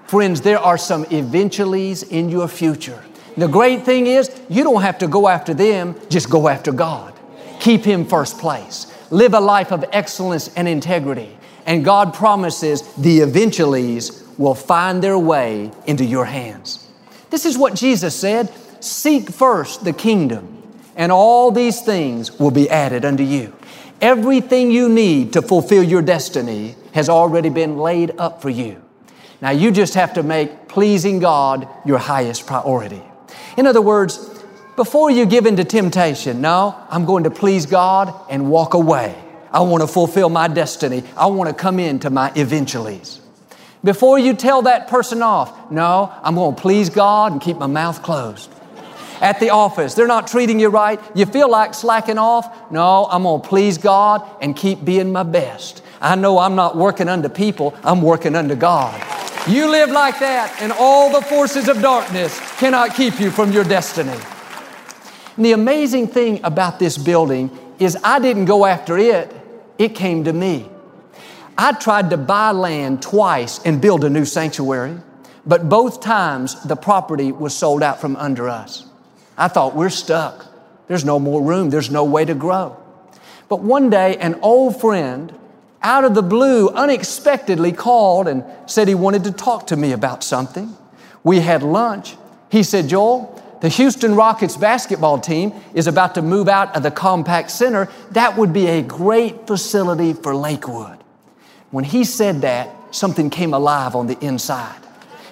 Friends, 0.05 0.41
there 0.41 0.59
are 0.59 0.77
some 0.77 1.05
eventuallys 1.05 2.09
in 2.09 2.29
your 2.29 2.47
future. 2.47 3.03
The 3.37 3.47
great 3.47 3.83
thing 3.83 4.07
is, 4.07 4.29
you 4.49 4.63
don't 4.63 4.81
have 4.81 4.97
to 4.99 5.07
go 5.07 5.27
after 5.27 5.53
them, 5.53 5.95
just 6.09 6.29
go 6.29 6.47
after 6.47 6.71
God. 6.71 7.13
Keep 7.59 7.83
Him 7.83 8.05
first 8.05 8.37
place 8.39 8.91
live 9.11 9.33
a 9.33 9.39
life 9.39 9.71
of 9.71 9.85
excellence 9.91 10.47
and 10.55 10.67
integrity. 10.67 11.37
And 11.65 11.85
God 11.85 12.13
promises 12.13 12.81
the 12.95 13.19
eventuallys 13.19 14.17
will 14.39 14.55
find 14.55 15.03
their 15.03 15.19
way 15.19 15.71
into 15.85 16.03
your 16.03 16.25
hands. 16.25 16.87
This 17.29 17.45
is 17.45 17.57
what 17.57 17.75
Jesus 17.75 18.15
said 18.15 18.51
Seek 18.79 19.29
first 19.29 19.83
the 19.83 19.93
kingdom, 19.93 20.60
and 20.95 21.11
all 21.11 21.51
these 21.51 21.81
things 21.81 22.39
will 22.39 22.51
be 22.51 22.69
added 22.69 23.05
unto 23.05 23.23
you. 23.23 23.53
Everything 24.01 24.71
you 24.71 24.89
need 24.89 25.33
to 25.33 25.41
fulfill 25.41 25.83
your 25.83 26.01
destiny 26.01 26.75
has 26.93 27.07
already 27.07 27.49
been 27.49 27.77
laid 27.77 28.13
up 28.17 28.41
for 28.41 28.49
you. 28.49 28.81
Now 29.41 29.51
you 29.51 29.71
just 29.71 29.93
have 29.93 30.13
to 30.13 30.23
make 30.23 30.67
pleasing 30.67 31.19
God 31.19 31.67
your 31.85 31.97
highest 31.97 32.45
priority. 32.45 33.01
In 33.57 33.67
other 33.67 33.81
words, 33.81 34.17
before 34.75 35.11
you 35.11 35.25
give 35.25 35.45
in 35.45 35.55
to 35.57 35.63
temptation, 35.63 36.41
no, 36.41 36.75
I'm 36.89 37.05
going 37.05 37.25
to 37.25 37.31
please 37.31 37.65
God 37.65 38.13
and 38.29 38.49
walk 38.49 38.73
away. 38.73 39.15
I 39.51 39.59
want 39.61 39.81
to 39.81 39.87
fulfill 39.87 40.29
my 40.29 40.47
destiny. 40.47 41.03
I 41.17 41.27
want 41.27 41.49
to 41.49 41.53
come 41.53 41.77
into 41.79 42.09
my 42.09 42.31
eventuallys. 42.31 43.19
Before 43.83 44.17
you 44.17 44.33
tell 44.33 44.61
that 44.63 44.87
person 44.87 45.21
off, 45.21 45.71
no, 45.71 46.13
I'm 46.23 46.35
going 46.35 46.55
to 46.55 46.61
please 46.61 46.89
God 46.89 47.31
and 47.31 47.41
keep 47.41 47.57
my 47.57 47.67
mouth 47.67 48.01
closed 48.03 48.49
at 49.21 49.39
the 49.39 49.51
office. 49.51 49.93
They're 49.93 50.07
not 50.07 50.27
treating 50.27 50.59
you 50.59 50.69
right. 50.69 50.99
You 51.15 51.25
feel 51.25 51.49
like 51.49 51.73
slacking 51.73 52.17
off. 52.17 52.71
No, 52.71 53.07
I'm 53.09 53.23
going 53.23 53.41
to 53.41 53.47
please 53.47 53.77
God 53.77 54.27
and 54.41 54.55
keep 54.55 54.83
being 54.83 55.11
my 55.11 55.23
best. 55.23 55.83
I 56.01 56.15
know 56.15 56.39
I'm 56.39 56.55
not 56.55 56.75
working 56.75 57.07
under 57.07 57.29
people, 57.29 57.75
I'm 57.83 58.01
working 58.01 58.35
under 58.35 58.55
God. 58.55 58.99
You 59.47 59.69
live 59.69 59.89
like 59.89 60.19
that, 60.19 60.61
and 60.61 60.71
all 60.71 61.11
the 61.11 61.21
forces 61.21 61.67
of 61.67 61.81
darkness 61.81 62.39
cannot 62.57 62.95
keep 62.95 63.19
you 63.19 63.31
from 63.31 63.51
your 63.51 63.63
destiny. 63.63 64.17
And 65.35 65.45
the 65.45 65.53
amazing 65.53 66.07
thing 66.07 66.39
about 66.43 66.79
this 66.79 66.97
building 66.97 67.55
is 67.79 67.97
I 68.03 68.19
didn't 68.19 68.45
go 68.45 68.65
after 68.65 68.97
it, 68.97 69.33
it 69.77 69.95
came 69.95 70.23
to 70.25 70.33
me. 70.33 70.69
I 71.57 71.73
tried 71.73 72.11
to 72.11 72.17
buy 72.17 72.51
land 72.51 73.01
twice 73.01 73.59
and 73.65 73.81
build 73.81 74.03
a 74.03 74.09
new 74.09 74.25
sanctuary, 74.25 74.97
but 75.45 75.69
both 75.69 76.01
times 76.01 76.61
the 76.63 76.75
property 76.75 77.31
was 77.31 77.55
sold 77.55 77.81
out 77.81 77.99
from 77.99 78.15
under 78.15 78.47
us. 78.47 78.90
I 79.37 79.47
thought, 79.47 79.75
we're 79.75 79.89
stuck. 79.89 80.45
There's 80.87 81.05
no 81.05 81.19
more 81.19 81.41
room. 81.41 81.69
There's 81.69 81.89
no 81.89 82.03
way 82.03 82.25
to 82.25 82.33
grow. 82.33 82.77
But 83.49 83.61
one 83.61 83.89
day, 83.89 84.17
an 84.17 84.39
old 84.41 84.79
friend, 84.79 85.33
out 85.81 86.03
of 86.03 86.13
the 86.13 86.21
blue, 86.21 86.69
unexpectedly 86.69 87.71
called 87.71 88.27
and 88.27 88.43
said 88.65 88.87
he 88.87 88.95
wanted 88.95 89.23
to 89.25 89.31
talk 89.31 89.67
to 89.67 89.75
me 89.75 89.91
about 89.91 90.23
something. 90.23 90.75
We 91.23 91.39
had 91.39 91.63
lunch. 91.63 92.15
He 92.49 92.63
said, 92.63 92.87
Joel, 92.87 93.41
the 93.61 93.69
Houston 93.69 94.15
Rockets 94.15 94.57
basketball 94.57 95.19
team 95.19 95.53
is 95.73 95.87
about 95.87 96.15
to 96.15 96.21
move 96.21 96.49
out 96.49 96.75
of 96.75 96.83
the 96.83 96.91
Compaq 96.91 97.49
Center. 97.49 97.89
That 98.11 98.37
would 98.37 98.53
be 98.53 98.67
a 98.67 98.81
great 98.81 99.47
facility 99.47 100.13
for 100.13 100.35
Lakewood. 100.35 100.97
When 101.71 101.83
he 101.83 102.03
said 102.03 102.41
that, 102.41 102.69
something 102.93 103.29
came 103.29 103.53
alive 103.53 103.95
on 103.95 104.07
the 104.07 104.19
inside. 104.19 104.81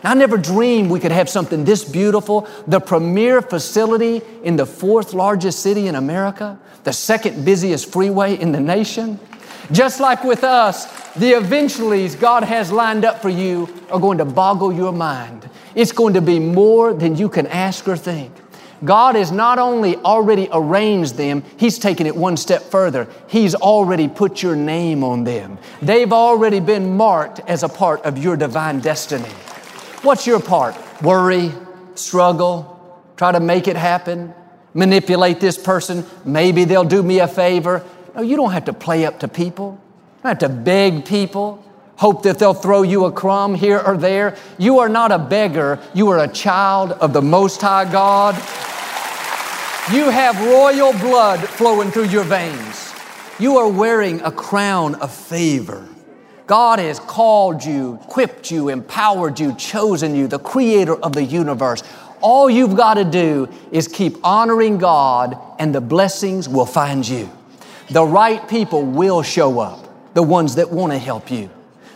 I 0.04 0.14
never 0.14 0.38
dreamed 0.38 0.90
we 0.90 1.00
could 1.00 1.12
have 1.12 1.30
something 1.30 1.66
this 1.66 1.84
beautiful, 1.84 2.48
the 2.68 2.80
premier 2.80 3.42
facility 3.42 4.22
in 4.44 4.56
the 4.56 4.66
fourth 4.66 5.14
largest 5.14 5.60
city 5.60 5.88
in 5.88 5.96
America, 5.96 6.60
the 6.84 6.94
second 6.94 7.44
busiest 7.44 7.92
freeway 7.92 8.36
in 8.40 8.52
the 8.52 8.60
nation. 8.60 9.20
Just 9.72 10.00
like 10.00 10.24
with 10.24 10.44
us, 10.44 10.86
the 11.14 11.34
eventuallys 11.34 12.20
God 12.20 12.44
has 12.44 12.72
lined 12.72 13.06
up 13.06 13.22
for 13.22 13.30
you 13.30 13.68
are 13.92 14.00
going 14.00 14.18
to 14.18 14.26
boggle 14.26 14.74
your 14.74 14.92
mind. 14.92 15.50
It's 15.76 15.92
going 15.92 16.14
to 16.16 16.22
be 16.22 16.40
more 16.40 16.94
than 16.94 17.16
you 17.16 17.30
can 17.30 17.46
ask 17.48 17.88
or 17.88 17.96
think. 17.96 18.32
God 18.84 19.16
has 19.16 19.32
not 19.32 19.60
only 19.60 19.98
already 19.98 20.48
arranged 20.52 21.16
them, 21.16 21.44
He's 21.58 21.78
taken 21.78 22.08
it 22.08 22.16
one 22.16 22.38
step 22.38 22.64
further. 22.64 23.08
He's 23.28 23.54
already 23.54 24.08
put 24.08 24.42
your 24.42 24.56
name 24.56 25.04
on 25.04 25.26
them. 25.26 25.60
They've 25.82 26.12
already 26.12 26.62
been 26.62 26.96
marked 26.96 27.42
as 27.42 27.62
a 27.64 27.70
part 27.70 28.02
of 28.04 28.18
your 28.18 28.38
divine 28.38 28.80
destiny. 28.80 29.30
What's 30.02 30.26
your 30.26 30.40
part? 30.40 30.76
Worry, 31.02 31.52
struggle, 31.96 33.04
try 33.18 33.34
to 33.34 33.42
make 33.42 33.68
it 33.68 33.76
happen, 33.76 34.34
manipulate 34.74 35.42
this 35.42 35.58
person. 35.58 36.06
Maybe 36.24 36.64
they'll 36.64 36.86
do 36.86 37.04
me 37.04 37.20
a 37.20 37.28
favor. 37.28 37.84
No, 38.16 38.22
you 38.22 38.38
don't 38.38 38.52
have 38.54 38.66
to 38.66 38.74
play 38.74 39.06
up 39.06 39.20
to 39.20 39.28
people. 39.28 39.78
You 39.82 40.24
don't 40.24 40.30
have 40.42 40.50
to 40.50 40.50
beg 40.50 41.06
people, 41.06 41.64
hope 41.98 42.24
that 42.24 42.40
they'll 42.40 42.54
throw 42.54 42.82
you 42.82 43.06
a 43.06 43.12
crumb 43.12 43.56
here 43.56 43.78
or 43.78 43.98
there. 43.98 44.38
You 44.58 44.80
are 44.80 44.88
not 44.88 45.12
a 45.12 45.20
beggar. 45.20 45.80
You 45.94 46.08
are 46.10 46.20
a 46.20 46.30
child 46.30 46.94
of 46.94 47.12
the 47.12 47.22
Most 47.22 47.62
High 47.62 47.92
God. 47.92 48.36
You 49.94 50.10
have 50.10 50.40
royal 50.46 50.94
blood 50.94 51.42
flowing 51.42 51.92
through 51.92 52.10
your 52.10 52.24
veins. 52.24 52.94
You 53.38 53.58
are 53.58 53.68
wearing 53.68 54.22
a 54.22 54.32
crown 54.32 54.96
of 54.96 55.14
favor. 55.14 55.86
God 56.50 56.80
has 56.80 57.00
called 57.00 57.64
you, 57.64 58.00
equipped 58.02 58.50
you, 58.50 58.70
empowered 58.70 59.40
you, 59.40 59.54
chosen 59.54 60.16
you, 60.16 60.28
the 60.28 60.40
creator 60.40 60.96
of 60.96 61.14
the 61.14 61.24
universe. 61.24 61.84
All 62.22 62.50
you've 62.50 62.76
got 62.76 62.96
to 62.96 63.06
do 63.06 63.48
is 63.72 63.88
keep 63.88 64.18
honoring 64.24 64.80
God 64.80 65.38
and 65.60 65.76
the 65.76 65.80
blessings 65.80 66.50
will 66.50 66.66
find 66.66 67.08
you. 67.08 67.30
The 67.92 68.04
right 68.04 68.50
people 68.50 68.82
will 68.82 69.22
show 69.22 69.60
up, 69.60 70.14
the 70.16 70.24
ones 70.24 70.56
that 70.56 70.72
want 70.72 70.92
to 70.92 70.98
help 70.98 71.30
you. 71.30 71.52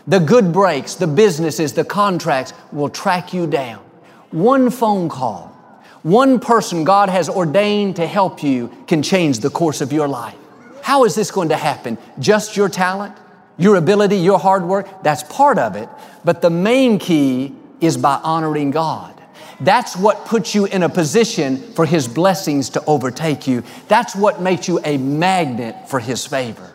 The 0.05 0.19
good 0.19 0.53
breaks, 0.53 0.93
the 0.93 1.07
businesses, 1.07 1.73
the 1.73 1.83
contracts 1.83 2.53
will 2.71 2.89
track 2.89 3.33
you 3.33 3.47
down. 3.47 3.83
One 4.29 4.69
phone 4.69 5.09
call, 5.09 5.47
one 6.03 6.39
person 6.39 6.83
God 6.83 7.09
has 7.09 7.27
ordained 7.27 7.95
to 7.95 8.05
help 8.05 8.43
you 8.43 8.67
can 8.85 9.01
change 9.01 9.39
the 9.39 9.49
course 9.49 9.81
of 9.81 9.91
your 9.91 10.07
life. 10.07 10.37
How 10.83 11.05
is 11.05 11.15
this 11.15 11.31
going 11.31 11.49
to 11.49 11.57
happen? 11.57 11.97
Just 12.19 12.55
your 12.55 12.69
talent? 12.69 13.15
Your 13.57 13.75
ability, 13.75 14.17
your 14.17 14.39
hard 14.39 14.63
work, 14.63 15.03
that's 15.03 15.23
part 15.23 15.57
of 15.57 15.75
it. 15.75 15.89
But 16.25 16.41
the 16.41 16.49
main 16.49 16.99
key 16.99 17.55
is 17.81 17.97
by 17.97 18.19
honoring 18.23 18.71
God. 18.71 19.13
That's 19.59 19.95
what 19.95 20.25
puts 20.25 20.55
you 20.55 20.65
in 20.65 20.83
a 20.83 20.89
position 20.89 21.57
for 21.73 21.85
His 21.85 22.07
blessings 22.07 22.69
to 22.71 22.83
overtake 22.85 23.47
you. 23.47 23.63
That's 23.87 24.15
what 24.15 24.41
makes 24.41 24.67
you 24.67 24.79
a 24.83 24.97
magnet 24.97 25.89
for 25.89 25.99
His 25.99 26.25
favor. 26.25 26.73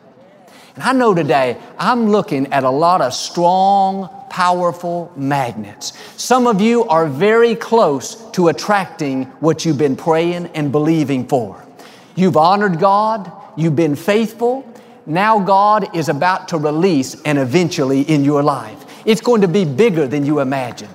And 0.75 0.85
I 0.85 0.93
know 0.93 1.13
today 1.13 1.59
I'm 1.79 2.09
looking 2.09 2.53
at 2.53 2.63
a 2.63 2.71
lot 2.71 3.01
of 3.01 3.13
strong, 3.13 4.09
powerful 4.31 5.13
magnets. 5.17 5.93
Some 6.17 6.47
of 6.47 6.61
you 6.61 6.85
are 6.85 7.07
very 7.07 7.57
close 7.57 8.15
to 8.31 8.49
attracting 8.49 9.25
what 9.41 9.65
you've 9.65 9.79
been 9.79 9.97
praying 9.97 10.47
and 10.55 10.71
believing 10.71 11.27
for. 11.27 11.61
You've 12.15 12.37
honored 12.37 12.79
God, 12.79 13.33
you've 13.57 13.77
been 13.77 13.97
faithful, 13.97 14.65
now 15.09 15.41
God 15.41 15.97
is 15.97 16.09
about 16.09 16.49
to 16.49 16.59
release 16.59 17.21
an 17.23 17.39
eventually 17.39 18.03
in 18.03 18.25
your 18.25 18.43
life. 18.43 18.85
It's 19.07 19.23
going 19.23 19.41
to 19.41 19.49
be 19.49 19.65
bigger 19.65 20.07
than 20.07 20.27
you 20.27 20.41
imagine. 20.41 20.91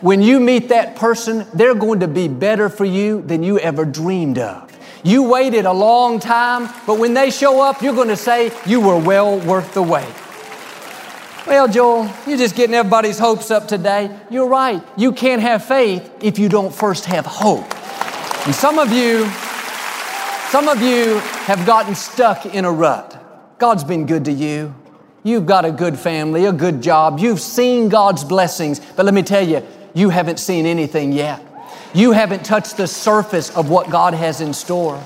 When 0.00 0.22
you 0.22 0.40
meet 0.40 0.70
that 0.70 0.96
person, 0.96 1.46
they're 1.52 1.74
going 1.74 2.00
to 2.00 2.08
be 2.08 2.26
better 2.26 2.70
for 2.70 2.86
you 2.86 3.20
than 3.20 3.42
you 3.42 3.58
ever 3.58 3.84
dreamed 3.84 4.38
of. 4.38 4.70
You 5.04 5.24
waited 5.24 5.66
a 5.66 5.72
long 5.72 6.20
time, 6.20 6.72
but 6.86 6.98
when 6.98 7.12
they 7.12 7.30
show 7.30 7.60
up, 7.60 7.82
you're 7.82 7.94
going 7.94 8.08
to 8.08 8.16
say 8.16 8.50
you 8.64 8.80
were 8.80 8.98
well 8.98 9.38
worth 9.40 9.74
the 9.74 9.82
wait. 9.82 10.08
Well, 11.46 11.68
Joel, 11.68 12.10
you're 12.26 12.38
just 12.38 12.56
getting 12.56 12.74
everybody's 12.74 13.18
hopes 13.18 13.50
up 13.50 13.68
today. 13.68 14.10
You're 14.30 14.48
right. 14.48 14.82
You 14.96 15.12
can't 15.12 15.42
have 15.42 15.64
faith 15.64 16.10
if 16.22 16.38
you 16.38 16.48
don't 16.48 16.72
first 16.74 17.04
have 17.06 17.26
hope. 17.26 17.66
And 18.46 18.54
some 18.54 18.78
of 18.78 18.92
you, 18.92 19.26
some 20.48 20.68
of 20.68 20.80
you 20.80 21.18
have 21.44 21.66
gotten 21.66 21.94
stuck 21.94 22.46
in 22.46 22.64
a 22.64 22.72
rut. 22.72 23.19
God's 23.60 23.84
been 23.84 24.06
good 24.06 24.24
to 24.24 24.32
you. 24.32 24.74
You've 25.22 25.44
got 25.44 25.66
a 25.66 25.70
good 25.70 25.98
family, 25.98 26.46
a 26.46 26.52
good 26.52 26.82
job. 26.82 27.18
You've 27.18 27.42
seen 27.42 27.90
God's 27.90 28.24
blessings. 28.24 28.80
But 28.80 29.04
let 29.04 29.12
me 29.12 29.22
tell 29.22 29.46
you, 29.46 29.62
you 29.92 30.08
haven't 30.08 30.38
seen 30.38 30.64
anything 30.64 31.12
yet. 31.12 31.44
You 31.92 32.12
haven't 32.12 32.42
touched 32.42 32.78
the 32.78 32.86
surface 32.86 33.54
of 33.54 33.68
what 33.68 33.90
God 33.90 34.14
has 34.14 34.40
in 34.40 34.54
store. 34.54 34.98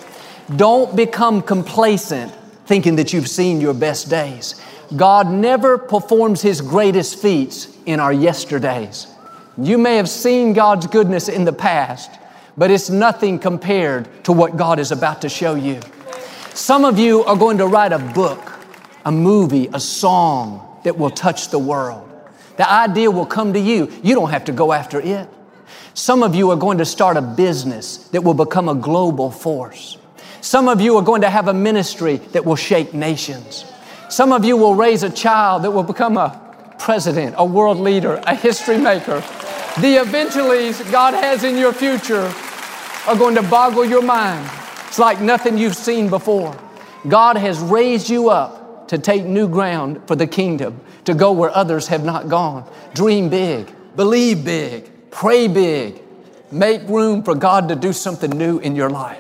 Don't 0.55 0.95
become 0.95 1.43
complacent 1.43 2.33
thinking 2.65 2.95
that 2.95 3.13
you've 3.13 3.27
seen 3.27 3.61
your 3.61 3.75
best 3.75 4.09
days. 4.09 4.55
God 4.95 5.29
never 5.29 5.77
performs 5.77 6.41
His 6.41 6.61
greatest 6.61 7.19
feats 7.19 7.77
in 7.87 7.99
our 7.99 8.13
yesterdays. 8.13 9.09
You 9.59 9.79
may 9.79 9.97
have 9.97 10.09
seen 10.09 10.53
God's 10.53 10.87
goodness 10.87 11.29
in 11.29 11.45
the 11.45 11.53
past, 11.53 12.09
but 12.57 12.71
it's 12.71 12.89
nothing 12.89 13.41
compared 13.41 14.09
to 14.25 14.33
what 14.33 14.57
God 14.57 14.79
is 14.79 14.93
about 14.93 15.23
to 15.23 15.29
show 15.29 15.57
you. 15.57 15.81
Some 16.55 16.85
of 16.85 17.01
you 17.01 17.25
are 17.25 17.37
going 17.37 17.59
to 17.59 17.67
write 17.67 17.93
a 17.93 17.99
book, 17.99 18.53
a 19.05 19.11
movie, 19.11 19.69
a 19.73 19.81
song 19.81 20.81
that 20.85 20.97
will 20.97 21.11
touch 21.11 21.49
the 21.49 21.59
world. 21.59 22.09
The 22.59 22.71
idea 22.71 23.11
will 23.11 23.27
come 23.27 23.55
to 23.55 23.59
you. 23.59 23.93
You 24.05 24.15
don't 24.15 24.31
have 24.31 24.45
to 24.45 24.53
go 24.53 24.73
after 24.73 25.01
it. 25.01 25.29
Some 25.95 26.23
of 26.23 26.37
you 26.37 26.53
are 26.53 26.57
going 26.57 26.79
to 26.79 26.85
start 26.85 27.17
a 27.17 27.23
business 27.23 27.97
that 28.09 28.23
will 28.23 28.35
become 28.35 28.69
a 28.69 28.75
global 28.77 29.33
force. 29.33 29.99
Some 30.43 30.69
of 30.69 30.81
you 30.81 30.97
are 30.97 31.03
going 31.03 31.23
to 31.23 31.29
have 31.29 31.49
a 31.49 31.55
ministry 31.55 32.19
that 32.33 32.45
will 32.45 32.55
shake 32.55 32.95
nations. 32.95 33.65
Some 34.09 34.31
of 34.31 34.45
you 34.45 34.57
will 34.57 34.77
raise 34.77 35.03
a 35.03 35.11
child 35.11 35.65
that 35.65 35.73
will 35.73 35.83
become 35.83 36.17
a 36.17 36.41
president, 36.79 37.35
a 37.37 37.45
world 37.45 37.79
leader, 37.81 38.23
a 38.29 38.35
history 38.37 38.79
maker. 38.79 39.19
The 39.81 39.97
eventuallys 40.05 40.89
God 40.93 41.15
has 41.15 41.43
in 41.43 41.57
your 41.57 41.73
future 41.73 42.33
are 43.09 43.17
going 43.17 43.35
to 43.35 43.43
boggle 43.43 43.85
your 43.85 44.03
mind. 44.03 44.49
It's 44.95 44.99
like 45.01 45.21
nothing 45.21 45.59
you've 45.59 45.75
seen 45.75 46.09
before. 46.09 46.57
God 47.09 47.37
has 47.37 47.59
raised 47.59 48.09
you 48.09 48.31
up 48.31 48.87
to 48.87 48.97
take 48.97 49.25
new 49.25 49.49
ground 49.49 50.01
for 50.07 50.15
the 50.15 50.29
kingdom, 50.29 50.81
to 51.05 51.15
go 51.15 51.33
where 51.33 51.51
others 51.51 51.89
have 51.89 52.05
not 52.05 52.29
gone. 52.29 52.71
Dream 52.95 53.29
big, 53.29 53.73
believe 53.97 54.45
big, 54.45 54.89
pray 55.11 55.49
big. 55.49 56.01
Make 56.53 56.89
room 56.89 57.25
for 57.25 57.35
God 57.35 57.71
to 57.71 57.75
do 57.75 57.93
something 57.93 58.31
new 58.31 58.61
in 58.61 58.77
your 58.77 58.89
life. 58.89 59.19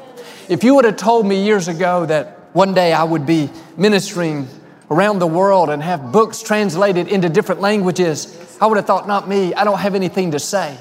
If 0.49 0.63
you 0.63 0.77
would 0.77 0.85
have 0.85 0.97
told 0.97 1.27
me 1.27 1.45
years 1.45 1.67
ago 1.67 2.07
that 2.07 2.51
one 2.53 2.73
day 2.73 2.93
I 2.93 3.03
would 3.03 3.27
be 3.27 3.51
ministering 3.77 4.47
around 4.93 5.19
the 5.19 5.27
world 5.27 5.71
and 5.71 5.83
have 5.83 6.13
books 6.13 6.41
translated 6.41 7.09
into 7.09 7.29
different 7.29 7.61
languages, 7.61 8.57
I 8.61 8.67
would 8.67 8.77
have 8.77 8.87
thought, 8.87 9.09
not 9.09 9.29
me, 9.29 9.53
I 9.55 9.65
don't 9.65 9.81
have 9.81 9.97
anything 9.97 10.31
to 10.31 10.39
say. 10.39 10.79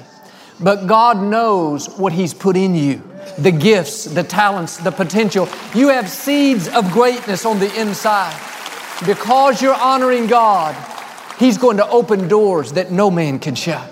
But 0.60 0.86
God 0.86 1.20
knows 1.20 1.88
what 1.98 2.12
He's 2.12 2.32
put 2.32 2.56
in 2.56 2.76
you 2.76 3.02
the 3.38 3.50
gifts, 3.50 4.04
the 4.04 4.22
talents, 4.22 4.76
the 4.78 4.90
potential. 4.90 5.48
You 5.74 5.88
have 5.88 6.08
seeds 6.08 6.68
of 6.68 6.90
greatness 6.92 7.44
on 7.44 7.58
the 7.58 7.80
inside. 7.80 8.38
Because 9.06 9.60
you're 9.60 9.74
honoring 9.74 10.26
God, 10.26 10.74
He's 11.38 11.58
going 11.58 11.78
to 11.78 11.88
open 11.88 12.28
doors 12.28 12.72
that 12.72 12.92
no 12.92 13.10
man 13.10 13.38
can 13.38 13.54
shut. 13.54 13.90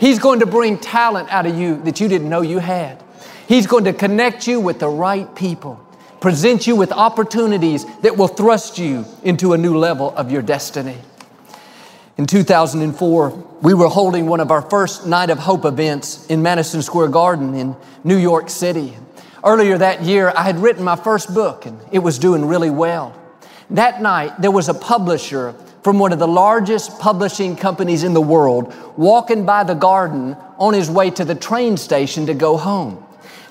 He's 0.00 0.18
going 0.18 0.40
to 0.40 0.46
bring 0.46 0.78
talent 0.78 1.32
out 1.32 1.46
of 1.46 1.56
you 1.56 1.80
that 1.84 2.00
you 2.00 2.08
didn't 2.08 2.28
know 2.28 2.42
you 2.42 2.58
had. 2.58 3.00
He's 3.46 3.68
going 3.68 3.84
to 3.84 3.92
connect 3.92 4.48
you 4.48 4.60
with 4.60 4.80
the 4.80 4.88
right 4.88 5.32
people, 5.36 5.80
present 6.20 6.66
you 6.66 6.74
with 6.74 6.90
opportunities 6.90 7.84
that 8.00 8.16
will 8.16 8.28
thrust 8.28 8.78
you 8.78 9.04
into 9.22 9.52
a 9.52 9.58
new 9.58 9.78
level 9.78 10.10
of 10.16 10.32
your 10.32 10.42
destiny. 10.42 10.96
In 12.18 12.26
2004, 12.26 13.30
we 13.62 13.72
were 13.72 13.88
holding 13.88 14.26
one 14.26 14.40
of 14.40 14.50
our 14.50 14.60
first 14.60 15.06
Night 15.06 15.30
of 15.30 15.38
Hope 15.38 15.64
events 15.64 16.26
in 16.26 16.42
Madison 16.42 16.82
Square 16.82 17.08
Garden 17.08 17.54
in 17.54 17.74
New 18.04 18.18
York 18.18 18.50
City. 18.50 18.94
Earlier 19.42 19.78
that 19.78 20.02
year, 20.02 20.30
I 20.36 20.42
had 20.42 20.58
written 20.58 20.84
my 20.84 20.96
first 20.96 21.32
book 21.32 21.64
and 21.64 21.80
it 21.90 22.00
was 22.00 22.18
doing 22.18 22.44
really 22.44 22.68
well. 22.68 23.18
That 23.70 24.02
night, 24.02 24.42
there 24.42 24.50
was 24.50 24.68
a 24.68 24.74
publisher 24.74 25.54
from 25.82 25.98
one 25.98 26.12
of 26.12 26.18
the 26.18 26.28
largest 26.28 26.98
publishing 27.00 27.56
companies 27.56 28.04
in 28.04 28.12
the 28.12 28.20
world 28.20 28.74
walking 28.98 29.46
by 29.46 29.64
the 29.64 29.74
garden 29.74 30.36
on 30.58 30.74
his 30.74 30.90
way 30.90 31.10
to 31.10 31.24
the 31.24 31.34
train 31.34 31.78
station 31.78 32.26
to 32.26 32.34
go 32.34 32.58
home. 32.58 33.02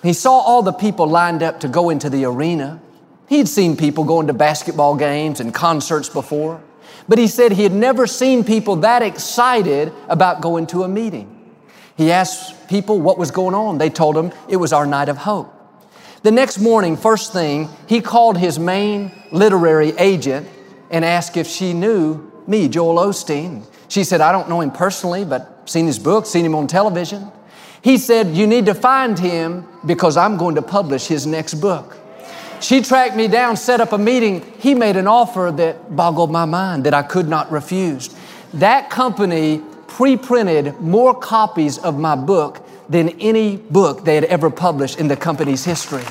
He 0.04 0.14
saw 0.14 0.34
all 0.34 0.62
the 0.62 0.72
people 0.72 1.08
lined 1.08 1.42
up 1.42 1.62
to 1.62 1.68
go 1.68 1.90
into 1.90 2.12
the 2.12 2.26
arena. 2.26 2.80
He'd 3.28 3.48
seen 3.48 3.76
people 3.76 4.04
going 4.04 4.28
to 4.28 4.34
basketball 4.34 4.96
games 4.96 5.40
and 5.40 5.52
concerts 5.52 6.10
before, 6.10 6.62
but 7.08 7.18
he 7.18 7.28
said 7.28 7.52
he 7.52 7.64
had 7.64 7.74
never 7.74 8.08
seen 8.08 8.44
people 8.44 8.78
that 8.78 9.02
excited 9.02 9.92
about 10.08 10.42
going 10.42 10.68
to 10.68 10.84
a 10.84 10.88
meeting. 10.88 11.38
He 11.98 12.12
asked 12.12 12.68
people 12.70 13.00
what 13.00 13.18
was 13.18 13.32
going 13.32 13.54
on. 13.54 13.78
They 13.78 13.90
told 13.90 14.18
him 14.18 14.32
it 14.50 14.58
was 14.58 14.74
our 14.74 14.86
night 14.86 15.10
of 15.10 15.18
hope. 15.18 15.54
The 16.24 16.32
next 16.32 16.60
morning, 16.60 16.98
first 16.98 17.34
thing, 17.34 17.68
he 17.88 18.00
called 18.00 18.38
his 18.38 18.60
main 18.60 19.12
literary 19.32 19.90
agent 19.98 20.48
and 20.90 21.04
asked 21.04 21.36
if 21.36 21.48
she 21.48 21.74
knew 21.74 22.32
me, 22.48 22.68
Joel 22.68 22.98
Osteen. 22.98 23.64
She 23.88 24.04
said, 24.04 24.22
I 24.22 24.32
don't 24.32 24.48
know 24.48 24.62
him 24.62 24.72
personally, 24.72 25.26
but 25.26 25.70
seen 25.70 25.86
his 25.86 26.00
book, 26.00 26.26
seen 26.26 26.46
him 26.46 26.56
on 26.56 26.68
television. 26.68 27.32
He 27.82 27.98
said, 27.98 28.36
You 28.36 28.48
need 28.48 28.68
to 28.68 28.74
find 28.74 29.18
him 29.18 29.68
because 29.86 30.16
I'm 30.16 30.38
going 30.38 30.56
to 30.56 30.62
publish 30.62 31.08
his 31.08 31.26
next 31.26 31.56
book. 31.56 31.98
She 32.62 32.82
tracked 32.82 33.16
me 33.16 33.28
down, 33.28 33.58
set 33.58 33.82
up 33.82 33.92
a 33.92 33.98
meeting. 33.98 34.42
He 34.60 34.76
made 34.76 34.96
an 34.96 35.08
offer 35.08 35.52
that 35.56 35.96
boggled 35.96 36.32
my 36.32 36.46
mind 36.46 36.84
that 36.86 36.94
I 36.94 37.02
could 37.02 37.28
not 37.28 37.52
refuse. 37.52 38.10
That 38.54 38.90
company 38.90 39.62
pre 39.88 40.16
printed 40.16 40.80
more 40.80 41.14
copies 41.14 41.78
of 41.80 41.98
my 41.98 42.16
book 42.16 42.66
than 42.88 43.10
any 43.20 43.58
book 43.58 44.06
they 44.06 44.16
had 44.16 44.26
ever 44.26 44.50
published 44.50 45.00
in 45.00 45.08
the 45.08 45.16
company's 45.16 45.66
history. 45.66 46.04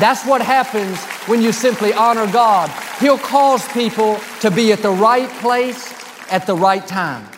That's 0.00 0.26
what 0.26 0.42
happens 0.42 0.98
when 1.28 1.40
you 1.40 1.52
simply 1.52 1.92
honor 1.92 2.30
God. 2.32 2.70
He'll 2.98 3.18
cause 3.18 3.66
people 3.68 4.18
to 4.40 4.50
be 4.50 4.72
at 4.72 4.80
the 4.80 4.90
right 4.90 5.28
place 5.40 5.94
at 6.30 6.46
the 6.46 6.56
right 6.56 6.84
time. 6.84 7.28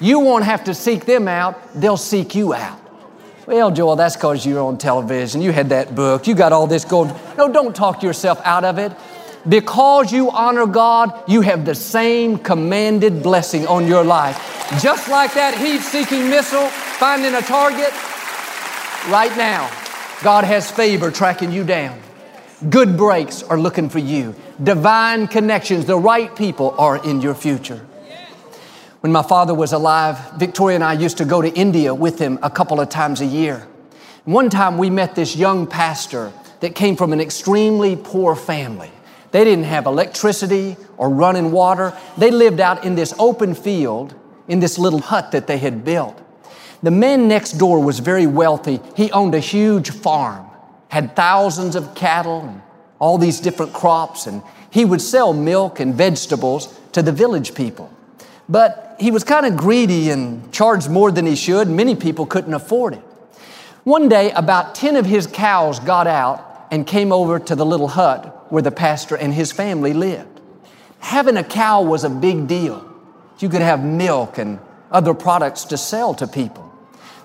You 0.00 0.20
won't 0.20 0.44
have 0.44 0.64
to 0.64 0.74
seek 0.74 1.04
them 1.04 1.28
out, 1.28 1.58
they'll 1.74 1.96
seek 1.96 2.34
you 2.34 2.54
out. 2.54 2.80
Well, 3.48 3.70
Joel, 3.70 3.96
that's 3.96 4.14
because 4.14 4.44
you're 4.44 4.60
on 4.60 4.76
television. 4.76 5.40
You 5.40 5.52
had 5.52 5.70
that 5.70 5.94
book. 5.94 6.26
You 6.26 6.34
got 6.34 6.52
all 6.52 6.66
this 6.66 6.84
going. 6.84 7.14
No, 7.38 7.50
don't 7.50 7.74
talk 7.74 8.02
yourself 8.02 8.38
out 8.44 8.62
of 8.62 8.76
it. 8.76 8.92
Because 9.48 10.12
you 10.12 10.30
honor 10.30 10.66
God, 10.66 11.18
you 11.26 11.40
have 11.40 11.64
the 11.64 11.74
same 11.74 12.36
commanded 12.38 13.22
blessing 13.22 13.66
on 13.66 13.86
your 13.86 14.04
life. 14.04 14.36
Just 14.82 15.08
like 15.08 15.32
that 15.32 15.56
heat 15.56 15.80
seeking 15.80 16.28
missile 16.28 16.68
finding 16.68 17.34
a 17.34 17.40
target, 17.40 17.90
right 19.10 19.34
now, 19.38 19.70
God 20.22 20.44
has 20.44 20.70
favor 20.70 21.10
tracking 21.10 21.50
you 21.50 21.64
down. 21.64 21.98
Good 22.68 22.98
breaks 22.98 23.42
are 23.42 23.58
looking 23.58 23.88
for 23.88 23.98
you. 23.98 24.34
Divine 24.62 25.26
connections, 25.26 25.86
the 25.86 25.96
right 25.96 26.36
people 26.36 26.74
are 26.76 27.02
in 27.02 27.22
your 27.22 27.34
future. 27.34 27.87
When 29.00 29.12
my 29.12 29.22
father 29.22 29.54
was 29.54 29.72
alive, 29.72 30.18
Victoria 30.38 30.74
and 30.74 30.82
I 30.82 30.94
used 30.94 31.18
to 31.18 31.24
go 31.24 31.40
to 31.40 31.48
India 31.54 31.94
with 31.94 32.18
him 32.18 32.36
a 32.42 32.50
couple 32.50 32.80
of 32.80 32.88
times 32.88 33.20
a 33.20 33.26
year. 33.26 33.68
One 34.24 34.50
time 34.50 34.76
we 34.76 34.90
met 34.90 35.14
this 35.14 35.36
young 35.36 35.68
pastor 35.68 36.32
that 36.58 36.74
came 36.74 36.96
from 36.96 37.12
an 37.12 37.20
extremely 37.20 37.94
poor 37.94 38.34
family. 38.34 38.90
They 39.30 39.44
didn't 39.44 39.66
have 39.66 39.86
electricity 39.86 40.76
or 40.96 41.10
running 41.10 41.52
water. 41.52 41.96
They 42.16 42.32
lived 42.32 42.58
out 42.58 42.84
in 42.84 42.96
this 42.96 43.14
open 43.20 43.54
field 43.54 44.16
in 44.48 44.58
this 44.58 44.78
little 44.78 45.00
hut 45.00 45.30
that 45.30 45.46
they 45.46 45.58
had 45.58 45.84
built. 45.84 46.20
The 46.82 46.90
man 46.90 47.28
next 47.28 47.52
door 47.52 47.80
was 47.80 48.00
very 48.00 48.26
wealthy. 48.26 48.80
He 48.96 49.12
owned 49.12 49.34
a 49.36 49.40
huge 49.40 49.90
farm, 49.90 50.44
had 50.88 51.14
thousands 51.14 51.76
of 51.76 51.94
cattle 51.94 52.40
and 52.40 52.62
all 52.98 53.16
these 53.16 53.38
different 53.38 53.72
crops, 53.72 54.26
and 54.26 54.42
he 54.70 54.84
would 54.84 55.00
sell 55.00 55.32
milk 55.32 55.78
and 55.78 55.94
vegetables 55.94 56.76
to 56.92 57.02
the 57.02 57.12
village 57.12 57.54
people. 57.54 57.92
But 58.48 58.96
he 58.98 59.10
was 59.10 59.24
kind 59.24 59.46
of 59.46 59.56
greedy 59.56 60.10
and 60.10 60.50
charged 60.52 60.90
more 60.90 61.10
than 61.10 61.26
he 61.26 61.36
should. 61.36 61.68
Many 61.68 61.94
people 61.94 62.26
couldn't 62.26 62.54
afford 62.54 62.94
it. 62.94 63.02
One 63.84 64.08
day, 64.08 64.32
about 64.32 64.74
10 64.74 64.96
of 64.96 65.06
his 65.06 65.26
cows 65.26 65.80
got 65.80 66.06
out 66.06 66.66
and 66.70 66.86
came 66.86 67.12
over 67.12 67.38
to 67.38 67.54
the 67.54 67.64
little 67.64 67.88
hut 67.88 68.46
where 68.50 68.62
the 68.62 68.70
pastor 68.70 69.16
and 69.16 69.32
his 69.32 69.52
family 69.52 69.92
lived. 69.92 70.40
Having 71.00 71.36
a 71.36 71.44
cow 71.44 71.82
was 71.82 72.04
a 72.04 72.10
big 72.10 72.46
deal. 72.46 72.84
You 73.38 73.48
could 73.48 73.62
have 73.62 73.84
milk 73.84 74.38
and 74.38 74.58
other 74.90 75.14
products 75.14 75.64
to 75.66 75.76
sell 75.76 76.14
to 76.14 76.26
people. 76.26 76.64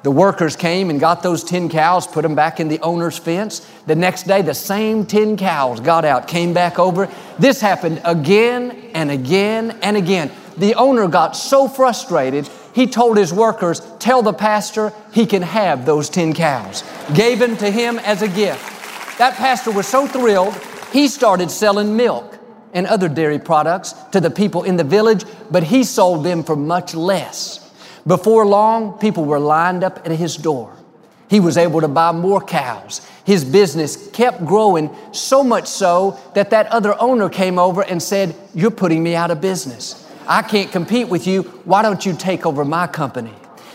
The 0.03 0.11
workers 0.11 0.57
came 0.57 0.89
and 0.89 0.99
got 0.99 1.23
those 1.23 1.45
10 1.45 1.69
cows, 1.69 2.05
put 2.05 2.23
them 2.23 2.35
back 2.35 2.59
in 2.59 2.67
the 2.67 2.79
owner's 2.81 3.17
fence. 3.17 3.59
The 3.87 3.95
next 3.95 4.23
day, 4.23 4.41
the 4.41 4.53
same 4.53 5.05
10 5.05 5.37
cows 5.37 5.79
got 5.79 6.03
out, 6.03 6.27
came 6.27 6.53
back 6.53 6.77
over. 6.77 7.09
This 7.39 7.61
happened 7.61 8.01
again 8.03 8.91
and 8.93 9.09
again 9.09 9.79
and 9.81 9.95
again. 9.95 10.29
The 10.57 10.75
owner 10.75 11.07
got 11.07 11.35
so 11.35 11.67
frustrated, 11.67 12.49
he 12.73 12.87
told 12.87 13.17
his 13.17 13.33
workers, 13.33 13.81
Tell 13.99 14.21
the 14.21 14.33
pastor 14.33 14.93
he 15.11 15.25
can 15.25 15.41
have 15.41 15.85
those 15.85 16.09
10 16.09 16.33
cows. 16.33 16.83
Gave 17.13 17.39
them 17.39 17.57
to 17.57 17.69
him 17.69 17.99
as 17.99 18.21
a 18.21 18.27
gift. 18.27 19.17
That 19.17 19.35
pastor 19.35 19.71
was 19.71 19.87
so 19.87 20.07
thrilled, 20.07 20.55
he 20.91 21.07
started 21.07 21.49
selling 21.49 21.95
milk 21.95 22.37
and 22.73 22.87
other 22.87 23.07
dairy 23.07 23.39
products 23.39 23.93
to 24.11 24.19
the 24.19 24.31
people 24.31 24.63
in 24.63 24.77
the 24.77 24.83
village, 24.83 25.23
but 25.51 25.63
he 25.63 25.83
sold 25.83 26.23
them 26.23 26.43
for 26.43 26.55
much 26.55 26.95
less. 26.95 27.59
Before 28.05 28.45
long, 28.45 28.97
people 28.99 29.25
were 29.25 29.39
lined 29.39 29.83
up 29.83 30.05
at 30.05 30.11
his 30.11 30.35
door. 30.35 30.75
He 31.29 31.39
was 31.39 31.57
able 31.57 31.81
to 31.81 31.87
buy 31.87 32.11
more 32.11 32.41
cows. 32.41 33.01
His 33.25 33.45
business 33.45 34.09
kept 34.11 34.45
growing 34.45 34.95
so 35.13 35.43
much 35.43 35.67
so 35.67 36.19
that 36.35 36.49
that 36.49 36.67
other 36.67 36.99
owner 37.01 37.29
came 37.29 37.57
over 37.57 37.81
and 37.81 38.01
said, 38.03 38.35
You're 38.53 38.71
putting 38.71 39.01
me 39.01 39.15
out 39.15 39.31
of 39.31 39.39
business. 39.39 40.02
I 40.27 40.41
can't 40.41 40.71
compete 40.71 41.09
with 41.09 41.27
you. 41.27 41.43
Why 41.65 41.81
don't 41.81 42.05
you 42.05 42.13
take 42.13 42.45
over 42.45 42.63
my 42.63 42.87
company? 42.87 43.33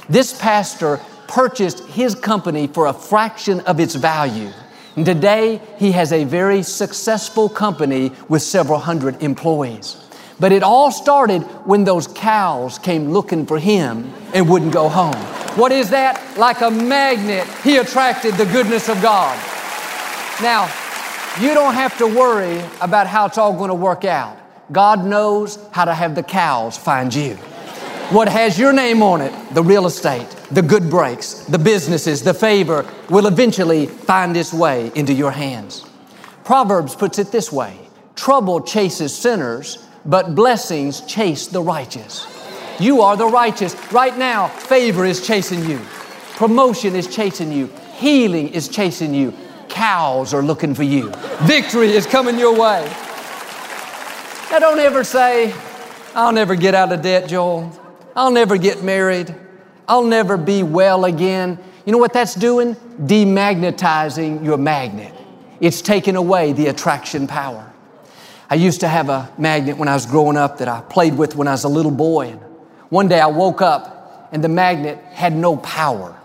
This 0.08 0.38
pastor 0.38 1.00
purchased 1.26 1.86
his 1.88 2.14
company 2.14 2.66
for 2.66 2.86
a 2.86 2.92
fraction 2.92 3.60
of 3.60 3.80
its 3.80 3.94
value. 3.94 4.50
And 4.96 5.04
today, 5.04 5.60
he 5.78 5.92
has 5.92 6.12
a 6.12 6.24
very 6.24 6.62
successful 6.62 7.48
company 7.48 8.12
with 8.28 8.42
several 8.42 8.78
hundred 8.78 9.22
employees. 9.22 9.96
But 10.40 10.52
it 10.52 10.62
all 10.62 10.90
started 10.90 11.42
when 11.66 11.84
those 11.84 12.06
cows 12.06 12.78
came 12.78 13.10
looking 13.10 13.44
for 13.44 13.58
him 13.58 14.12
and 14.32 14.48
wouldn't 14.48 14.72
go 14.72 14.88
home. 14.88 15.20
What 15.56 15.72
is 15.72 15.90
that? 15.90 16.38
Like 16.38 16.60
a 16.60 16.70
magnet, 16.70 17.46
he 17.62 17.76
attracted 17.76 18.34
the 18.34 18.46
goodness 18.46 18.88
of 18.88 19.02
God. 19.02 19.36
Now, 20.40 20.70
you 21.40 21.54
don't 21.54 21.74
have 21.74 21.98
to 21.98 22.06
worry 22.06 22.60
about 22.80 23.06
how 23.06 23.26
it's 23.26 23.38
all 23.38 23.52
going 23.52 23.68
to 23.68 23.74
work 23.74 24.04
out. 24.04 24.36
God 24.70 25.04
knows 25.04 25.58
how 25.72 25.84
to 25.86 25.94
have 25.94 26.14
the 26.14 26.22
cows 26.22 26.76
find 26.76 27.14
you. 27.14 27.36
What 28.10 28.28
has 28.28 28.58
your 28.58 28.72
name 28.72 29.02
on 29.02 29.20
it, 29.20 29.32
the 29.54 29.62
real 29.62 29.86
estate, 29.86 30.28
the 30.50 30.62
good 30.62 30.88
breaks, 30.88 31.44
the 31.44 31.58
businesses, 31.58 32.22
the 32.22 32.34
favor, 32.34 32.86
will 33.10 33.26
eventually 33.26 33.86
find 33.86 34.36
its 34.36 34.52
way 34.52 34.90
into 34.94 35.12
your 35.12 35.30
hands. 35.30 35.84
Proverbs 36.44 36.94
puts 36.94 37.18
it 37.18 37.30
this 37.32 37.52
way 37.52 37.78
Trouble 38.14 38.60
chases 38.62 39.14
sinners, 39.14 39.86
but 40.04 40.34
blessings 40.34 41.02
chase 41.02 41.46
the 41.46 41.62
righteous. 41.62 42.26
You 42.80 43.02
are 43.02 43.16
the 43.16 43.26
righteous. 43.26 43.74
Right 43.92 44.16
now, 44.16 44.48
favor 44.48 45.04
is 45.04 45.26
chasing 45.26 45.64
you, 45.64 45.78
promotion 46.36 46.94
is 46.94 47.06
chasing 47.06 47.52
you, 47.52 47.66
healing 47.94 48.48
is 48.48 48.68
chasing 48.68 49.14
you, 49.14 49.32
cows 49.68 50.32
are 50.32 50.42
looking 50.42 50.74
for 50.74 50.82
you, 50.82 51.12
victory 51.42 51.88
is 51.88 52.06
coming 52.06 52.38
your 52.38 52.58
way. 52.58 52.90
Now, 54.50 54.60
don't 54.60 54.78
ever 54.78 55.04
say, 55.04 55.54
I'll 56.14 56.32
never 56.32 56.56
get 56.56 56.74
out 56.74 56.90
of 56.90 57.02
debt, 57.02 57.28
Joel. 57.28 57.70
I'll 58.16 58.30
never 58.30 58.56
get 58.56 58.82
married. 58.82 59.34
I'll 59.86 60.04
never 60.04 60.38
be 60.38 60.62
well 60.62 61.04
again. 61.04 61.58
You 61.84 61.92
know 61.92 61.98
what 61.98 62.14
that's 62.14 62.34
doing? 62.34 62.74
Demagnetizing 62.74 64.42
your 64.42 64.56
magnet. 64.56 65.12
It's 65.60 65.82
taking 65.82 66.16
away 66.16 66.54
the 66.54 66.68
attraction 66.68 67.26
power. 67.26 67.70
I 68.48 68.54
used 68.54 68.80
to 68.80 68.88
have 68.88 69.10
a 69.10 69.30
magnet 69.36 69.76
when 69.76 69.86
I 69.86 69.94
was 69.94 70.06
growing 70.06 70.38
up 70.38 70.58
that 70.58 70.68
I 70.68 70.80
played 70.80 71.18
with 71.18 71.36
when 71.36 71.46
I 71.46 71.52
was 71.52 71.64
a 71.64 71.68
little 71.68 71.90
boy. 71.92 72.28
And 72.28 72.40
one 72.88 73.06
day 73.06 73.20
I 73.20 73.26
woke 73.26 73.60
up 73.60 74.30
and 74.32 74.42
the 74.42 74.48
magnet 74.48 74.98
had 75.12 75.34
no 75.34 75.58
power. 75.58 76.18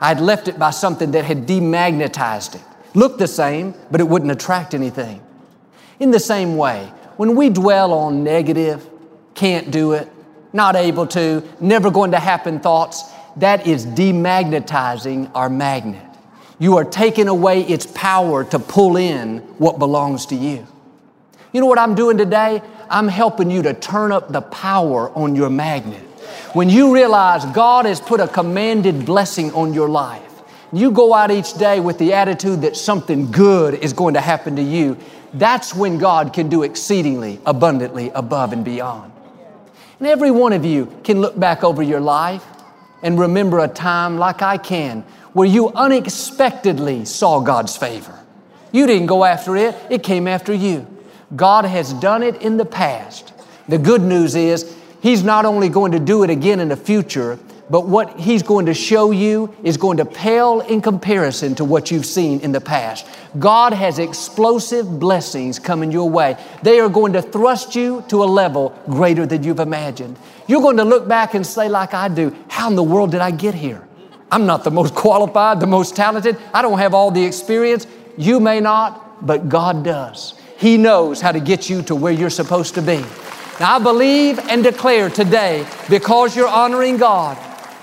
I 0.00 0.08
had 0.08 0.20
left 0.20 0.48
it 0.48 0.58
by 0.58 0.70
something 0.70 1.12
that 1.12 1.24
had 1.24 1.46
demagnetized 1.46 2.56
it. 2.56 2.62
Looked 2.94 3.20
the 3.20 3.28
same, 3.28 3.74
but 3.92 4.00
it 4.00 4.08
wouldn't 4.08 4.32
attract 4.32 4.74
anything. 4.74 5.22
In 6.00 6.10
the 6.10 6.18
same 6.18 6.56
way, 6.56 6.92
when 7.20 7.36
we 7.36 7.50
dwell 7.50 7.92
on 7.92 8.24
negative, 8.24 8.88
can't 9.34 9.70
do 9.70 9.92
it, 9.92 10.08
not 10.54 10.74
able 10.74 11.06
to, 11.06 11.46
never 11.60 11.90
going 11.90 12.12
to 12.12 12.18
happen 12.18 12.58
thoughts, 12.58 13.12
that 13.36 13.66
is 13.66 13.84
demagnetizing 13.84 15.30
our 15.34 15.50
magnet. 15.50 16.02
You 16.58 16.78
are 16.78 16.84
taking 16.86 17.28
away 17.28 17.60
its 17.60 17.84
power 17.84 18.42
to 18.44 18.58
pull 18.58 18.96
in 18.96 19.40
what 19.58 19.78
belongs 19.78 20.24
to 20.26 20.34
you. 20.34 20.66
You 21.52 21.60
know 21.60 21.66
what 21.66 21.78
I'm 21.78 21.94
doing 21.94 22.16
today? 22.16 22.62
I'm 22.88 23.08
helping 23.08 23.50
you 23.50 23.60
to 23.64 23.74
turn 23.74 24.12
up 24.12 24.32
the 24.32 24.40
power 24.40 25.10
on 25.10 25.36
your 25.36 25.50
magnet. 25.50 26.00
When 26.54 26.70
you 26.70 26.94
realize 26.94 27.44
God 27.44 27.84
has 27.84 28.00
put 28.00 28.20
a 28.20 28.28
commanded 28.28 29.04
blessing 29.04 29.52
on 29.52 29.74
your 29.74 29.90
life, 29.90 30.22
you 30.72 30.90
go 30.90 31.12
out 31.12 31.30
each 31.30 31.52
day 31.52 31.80
with 31.80 31.98
the 31.98 32.14
attitude 32.14 32.62
that 32.62 32.78
something 32.78 33.30
good 33.30 33.74
is 33.74 33.92
going 33.92 34.14
to 34.14 34.22
happen 34.22 34.56
to 34.56 34.62
you, 34.62 34.96
that's 35.34 35.74
when 35.74 35.98
God 35.98 36.32
can 36.32 36.48
do 36.48 36.62
exceedingly 36.62 37.40
abundantly 37.46 38.10
above 38.10 38.52
and 38.52 38.64
beyond. 38.64 39.12
And 39.98 40.08
every 40.08 40.30
one 40.30 40.52
of 40.52 40.64
you 40.64 40.86
can 41.04 41.20
look 41.20 41.38
back 41.38 41.62
over 41.62 41.82
your 41.82 42.00
life 42.00 42.44
and 43.02 43.18
remember 43.18 43.58
a 43.60 43.68
time 43.68 44.18
like 44.18 44.42
I 44.42 44.58
can 44.58 45.02
where 45.32 45.46
you 45.46 45.68
unexpectedly 45.68 47.04
saw 47.04 47.40
God's 47.40 47.76
favor. 47.76 48.18
You 48.72 48.86
didn't 48.86 49.06
go 49.06 49.24
after 49.24 49.56
it, 49.56 49.76
it 49.90 50.02
came 50.02 50.26
after 50.26 50.52
you. 50.52 50.86
God 51.34 51.64
has 51.64 51.92
done 51.94 52.22
it 52.22 52.42
in 52.42 52.56
the 52.56 52.64
past. 52.64 53.32
The 53.68 53.78
good 53.78 54.02
news 54.02 54.34
is 54.34 54.76
He's 55.00 55.22
not 55.22 55.46
only 55.46 55.68
going 55.68 55.92
to 55.92 55.98
do 55.98 56.24
it 56.24 56.30
again 56.30 56.60
in 56.60 56.68
the 56.68 56.76
future, 56.76 57.38
but 57.70 57.86
what 57.86 58.18
He's 58.18 58.42
going 58.42 58.66
to 58.66 58.74
show 58.74 59.12
you 59.12 59.54
is 59.62 59.76
going 59.76 59.98
to 59.98 60.04
pale 60.04 60.60
in 60.60 60.82
comparison 60.82 61.54
to 61.54 61.64
what 61.64 61.90
you've 61.90 62.04
seen 62.04 62.40
in 62.40 62.50
the 62.52 62.60
past. 62.60 63.06
God 63.38 63.72
has 63.72 63.98
explosive 64.00 64.98
blessings 64.98 65.60
coming 65.60 65.92
your 65.92 66.10
way. 66.10 66.36
They 66.62 66.80
are 66.80 66.88
going 66.88 67.12
to 67.12 67.22
thrust 67.22 67.76
you 67.76 68.04
to 68.08 68.24
a 68.24 68.26
level 68.26 68.76
greater 68.86 69.24
than 69.24 69.44
you've 69.44 69.60
imagined. 69.60 70.18
You're 70.48 70.62
going 70.62 70.78
to 70.78 70.84
look 70.84 71.06
back 71.06 71.34
and 71.34 71.46
say, 71.46 71.68
like 71.68 71.94
I 71.94 72.08
do, 72.08 72.36
how 72.48 72.68
in 72.68 72.74
the 72.74 72.82
world 72.82 73.12
did 73.12 73.20
I 73.20 73.30
get 73.30 73.54
here? 73.54 73.86
I'm 74.32 74.46
not 74.46 74.64
the 74.64 74.72
most 74.72 74.94
qualified, 74.96 75.60
the 75.60 75.68
most 75.68 75.94
talented. 75.94 76.36
I 76.52 76.62
don't 76.62 76.78
have 76.78 76.92
all 76.92 77.12
the 77.12 77.24
experience. 77.24 77.86
You 78.18 78.40
may 78.40 78.58
not, 78.58 79.24
but 79.24 79.48
God 79.48 79.84
does. 79.84 80.34
He 80.58 80.76
knows 80.76 81.20
how 81.20 81.32
to 81.32 81.40
get 81.40 81.70
you 81.70 81.82
to 81.82 81.94
where 81.94 82.12
you're 82.12 82.30
supposed 82.30 82.74
to 82.74 82.82
be. 82.82 82.98
Now, 83.60 83.76
I 83.76 83.78
believe 83.78 84.38
and 84.38 84.64
declare 84.64 85.08
today, 85.08 85.66
because 85.88 86.34
you're 86.34 86.48
honoring 86.48 86.96
God, 86.96 87.38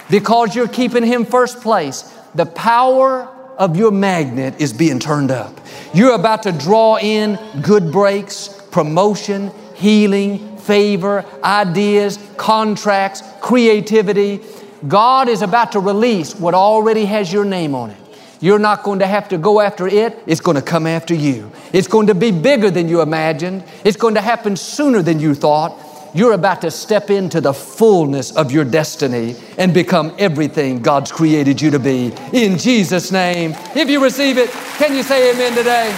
because 0.09 0.55
you're 0.55 0.67
keeping 0.67 1.03
Him 1.03 1.25
first 1.25 1.61
place, 1.61 2.01
the 2.35 2.45
power 2.45 3.23
of 3.57 3.75
your 3.75 3.91
magnet 3.91 4.55
is 4.59 4.71
being 4.71 4.99
turned 4.99 5.31
up. 5.31 5.59
You're 5.93 6.13
about 6.13 6.43
to 6.43 6.51
draw 6.51 6.97
in 6.97 7.39
good 7.61 7.91
breaks, 7.91 8.49
promotion, 8.71 9.51
healing, 9.75 10.57
favor, 10.57 11.25
ideas, 11.43 12.19
contracts, 12.37 13.23
creativity. 13.41 14.41
God 14.87 15.29
is 15.29 15.41
about 15.41 15.71
to 15.71 15.79
release 15.79 16.35
what 16.35 16.53
already 16.53 17.05
has 17.05 17.33
your 17.33 17.45
name 17.45 17.73
on 17.73 17.91
it. 17.91 17.97
You're 18.39 18.59
not 18.59 18.83
going 18.83 18.99
to 18.99 19.07
have 19.07 19.29
to 19.29 19.37
go 19.37 19.59
after 19.59 19.87
it. 19.87 20.19
It's 20.27 20.41
going 20.41 20.55
to 20.55 20.61
come 20.61 20.85
after 20.85 21.15
you. 21.15 21.51
It's 21.73 21.87
going 21.87 22.07
to 22.07 22.15
be 22.15 22.31
bigger 22.31 22.69
than 22.69 22.87
you 22.87 23.01
imagined. 23.01 23.63
It's 23.83 23.97
going 23.97 24.13
to 24.13 24.21
happen 24.21 24.55
sooner 24.55 25.01
than 25.01 25.19
you 25.19 25.33
thought. 25.33 25.71
You're 26.13 26.33
about 26.33 26.61
to 26.61 26.71
step 26.71 27.09
into 27.09 27.41
the 27.41 27.53
fullness 27.53 28.31
of 28.35 28.51
your 28.51 28.65
destiny 28.65 29.35
and 29.57 29.73
become 29.73 30.15
everything 30.17 30.81
God's 30.81 31.11
created 31.11 31.61
you 31.61 31.71
to 31.71 31.79
be. 31.79 32.13
In 32.33 32.57
Jesus' 32.57 33.11
name. 33.11 33.55
If 33.75 33.89
you 33.89 34.03
receive 34.03 34.37
it, 34.37 34.49
can 34.49 34.95
you 34.95 35.03
say 35.03 35.31
amen 35.31 35.55
today? 35.55 35.89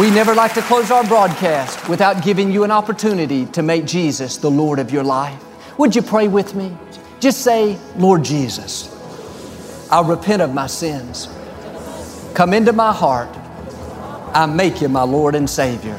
We 0.00 0.10
never 0.10 0.34
like 0.34 0.52
to 0.54 0.62
close 0.62 0.90
our 0.90 1.04
broadcast 1.04 1.88
without 1.88 2.22
giving 2.22 2.52
you 2.52 2.62
an 2.64 2.70
opportunity 2.70 3.46
to 3.46 3.62
make 3.62 3.86
Jesus 3.86 4.36
the 4.36 4.50
Lord 4.50 4.78
of 4.78 4.90
your 4.90 5.02
life. 5.02 5.42
Would 5.78 5.96
you 5.96 6.02
pray 6.02 6.28
with 6.28 6.54
me? 6.54 6.76
Just 7.20 7.40
say, 7.40 7.78
Lord 7.96 8.22
Jesus. 8.22 8.94
I 9.90 10.06
repent 10.06 10.42
of 10.42 10.52
my 10.52 10.66
sins. 10.66 11.28
Come 12.34 12.52
into 12.52 12.72
my 12.74 12.92
heart. 12.92 13.30
I 14.34 14.44
make 14.44 14.82
you 14.82 14.88
my 14.88 15.02
Lord 15.02 15.34
and 15.34 15.48
Savior. 15.48 15.98